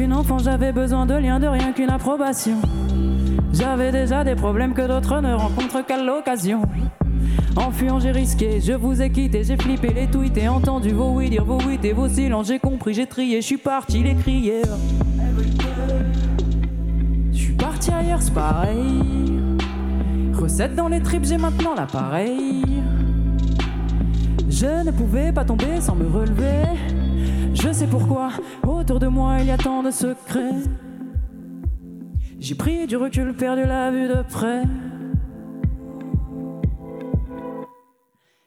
Qu'une 0.00 0.14
enfant, 0.14 0.38
j'avais 0.38 0.72
besoin 0.72 1.04
de 1.04 1.12
liens, 1.12 1.38
de 1.38 1.46
rien 1.46 1.72
qu'une 1.72 1.90
approbation. 1.90 2.56
J'avais 3.52 3.92
déjà 3.92 4.24
des 4.24 4.34
problèmes 4.34 4.72
que 4.72 4.86
d'autres 4.88 5.20
ne 5.20 5.34
rencontrent 5.34 5.84
qu'à 5.84 6.02
l'occasion. 6.02 6.62
En 7.54 7.70
fuyant, 7.70 8.00
j'ai 8.00 8.10
risqué, 8.10 8.62
je 8.62 8.72
vous 8.72 9.02
ai 9.02 9.10
quitté, 9.10 9.44
j'ai 9.44 9.58
flippé 9.58 9.92
les 9.92 10.06
tweets 10.06 10.38
et 10.38 10.48
entendu 10.48 10.88
vos 10.90 11.10
oui 11.10 11.28
dire 11.28 11.44
vos 11.44 11.58
oui 11.66 11.78
et 11.82 11.92
vos 11.92 12.08
silences. 12.08 12.46
J'ai 12.46 12.58
compris, 12.58 12.94
j'ai 12.94 13.06
trié, 13.06 13.42
je 13.42 13.46
suis 13.46 13.58
parti 13.58 14.02
les 14.02 14.14
crier. 14.14 14.62
ailleurs, 17.92 18.22
c'est 18.22 18.32
pareil. 18.32 19.04
Recette 20.32 20.74
dans 20.76 20.88
les 20.88 21.02
tripes, 21.02 21.24
j'ai 21.24 21.36
maintenant 21.36 21.74
l'appareil. 21.74 22.64
Je 24.48 24.82
ne 24.82 24.92
pouvais 24.92 25.30
pas 25.32 25.44
tomber 25.44 25.78
sans 25.80 25.94
me 25.94 26.06
relever. 26.06 26.64
Je 27.52 27.72
sais 27.72 27.86
pourquoi, 27.86 28.30
autour 28.66 28.98
de 28.98 29.06
moi 29.06 29.36
il 29.40 29.46
y 29.46 29.50
a 29.50 29.58
tant 29.58 29.82
de 29.82 29.90
secrets. 29.90 30.54
J'ai 32.38 32.54
pris 32.54 32.86
du 32.86 32.96
recul, 32.96 33.34
perdu 33.34 33.64
la 33.66 33.90
vue 33.90 34.08
de 34.08 34.22
près. 34.22 34.62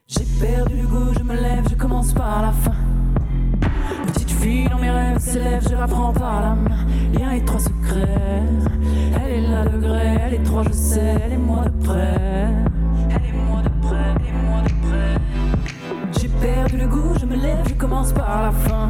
J'ai 0.07 0.25
perdu 0.39 0.75
le 0.81 0.87
goût, 0.87 1.13
je 1.17 1.23
me 1.23 1.33
lève, 1.33 1.67
je 1.69 1.75
commence 1.75 2.13
par 2.13 2.41
la 2.41 2.51
fin. 2.51 2.75
Petite 4.07 4.31
fille 4.31 4.67
dans 4.69 4.79
mes 4.79 4.89
rêves 4.89 5.19
s'élève, 5.19 5.63
je 5.69 5.75
la 5.75 5.87
prends 5.87 6.11
par 6.13 6.41
la 6.41 6.55
main. 6.55 6.85
Lien 7.13 7.31
et 7.31 7.45
trois 7.45 7.59
secrets. 7.59 8.41
Elle 9.15 9.31
est 9.31 9.47
là 9.47 9.65
de 9.65 9.77
gré, 9.77 10.17
elle 10.25 10.33
est 10.35 10.43
trois, 10.43 10.63
je 10.63 10.71
sais, 10.71 11.15
elle 11.23 11.33
est 11.33 11.37
moi 11.37 11.65
de 11.65 11.85
près. 11.85 12.49
Elle 13.09 13.25
est 13.29 13.37
moi 13.47 13.61
de 13.61 13.87
près, 13.87 14.15
elle 14.15 14.27
est 14.27 14.47
moi 14.47 14.61
de 14.61 14.73
près. 14.87 16.19
J'ai 16.19 16.29
perdu 16.29 16.77
le 16.77 16.87
goût, 16.87 17.13
je 17.67 17.73
commence 17.73 18.13
par 18.13 18.43
la 18.43 18.51
fin. 18.51 18.89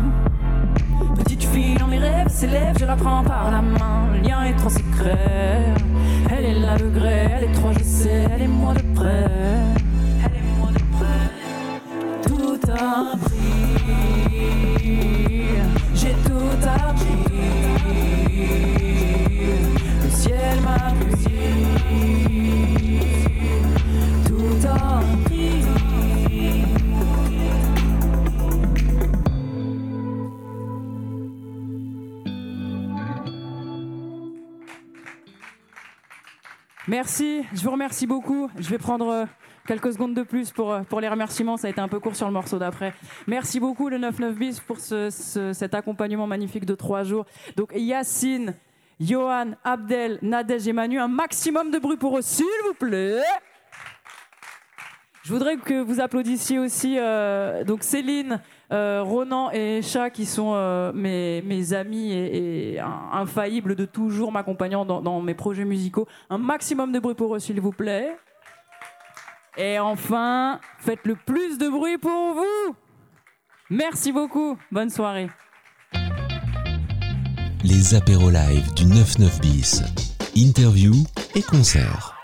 Petite 1.16 1.44
fille 1.44 1.76
dans 1.76 1.88
mes 1.88 2.00
rêves 2.00 2.30
s'élève, 2.30 2.78
je 2.80 2.86
la 2.86 2.96
prends 2.96 3.24
par 3.24 3.52
la 3.52 3.62
main. 3.62 4.08
Lien 4.24 4.44
et 4.44 4.56
trois 4.56 4.70
secrets. 4.70 5.74
Elle 6.30 6.46
est 6.46 6.60
là 6.60 6.78
de 6.78 6.88
gré, 6.90 7.28
elle 7.36 7.44
est 7.46 7.54
trois, 7.54 7.72
je 7.74 7.84
sais, 7.84 8.28
elle 8.34 8.44
est 8.44 8.48
moi 8.48 8.74
de 8.74 8.82
près. 8.96 9.30
Elle 10.26 10.38
est 10.38 10.60
moi 10.60 10.70
de 10.72 10.80
près. 10.98 12.28
Tout 12.28 12.60
a 12.72 13.16
Merci, 36.98 37.42
je 37.56 37.64
vous 37.64 37.72
remercie 37.72 38.06
beaucoup. 38.06 38.52
Je 38.60 38.70
vais 38.70 38.78
prendre 38.78 39.08
euh, 39.10 39.26
quelques 39.66 39.94
secondes 39.94 40.14
de 40.14 40.22
plus 40.22 40.52
pour, 40.52 40.72
euh, 40.72 40.82
pour 40.84 41.02
les 41.02 41.10
remerciements. 41.10 41.58
Ça 41.58 41.66
a 41.66 41.72
été 41.72 41.82
un 41.82 41.88
peu 41.88 42.00
court 42.00 42.16
sur 42.16 42.28
le 42.28 42.32
morceau 42.34 42.60
d'après. 42.60 42.94
Merci 43.26 43.60
beaucoup, 43.60 43.90
le 43.90 43.98
99 43.98 44.36
bis, 44.36 44.60
pour 44.60 44.78
ce- 44.80 45.10
ce- 45.10 45.54
cet 45.54 45.74
accompagnement 45.74 46.28
magnifique 46.28 46.66
de 46.68 46.76
trois 46.76 47.02
jours. 47.04 47.26
Donc, 47.58 47.72
Yacine, 47.74 48.54
Johan, 49.00 49.54
Abdel, 49.64 50.20
Nadège 50.22 50.68
et 50.68 50.72
Manu, 50.74 51.00
un 51.00 51.08
maximum 51.08 51.72
de 51.72 51.80
bruit 51.80 51.98
pour 51.98 52.16
eux, 52.20 52.22
s'il 52.22 52.46
vous 52.68 52.76
plaît. 52.76 53.24
Je 55.24 55.34
voudrais 55.34 55.58
que 55.58 55.82
vous 55.82 56.00
applaudissiez 56.00 56.60
aussi 56.60 56.98
euh, 57.00 57.64
donc 57.64 57.82
Céline, 57.82 58.40
euh, 58.72 59.04
Ronan 59.04 59.52
et 59.52 59.82
Chat 59.82 60.10
qui 60.10 60.26
sont 60.26 60.54
euh, 60.56 60.92
mes, 60.94 61.74
amis 61.74 62.12
et, 62.14 62.80
infaillibles 63.12 63.76
de 63.76 63.86
toujours 63.86 64.32
m'accompagnant 64.32 64.86
dans, 64.86 65.02
dans 65.02 65.22
mes 65.22 65.34
projets 65.34 65.66
musicaux. 65.66 66.08
Un 66.30 66.38
maximum 66.38 66.92
de 66.92 67.00
bruit 67.00 67.16
pour 67.16 67.36
eux, 67.36 67.40
s'il 67.40 67.60
vous 67.62 67.72
plaît. 67.72 68.16
Et 69.58 69.78
enfin, 69.78 70.60
faites 70.80 71.06
le 71.06 71.16
plus 71.16 71.58
de 71.58 71.70
bruit 71.70 71.98
pour 71.98 72.34
vous. 72.34 72.76
Merci 73.70 74.12
beaucoup. 74.12 74.58
Bonne 74.72 74.90
soirée. 74.90 75.30
Les 77.64 77.96
apéros 77.96 78.30
live 78.30 78.74
du 78.74 78.86
99 78.86 79.40
bis. 79.40 79.84
Interview 80.36 80.94
et 81.36 81.42
concert. 81.42 82.23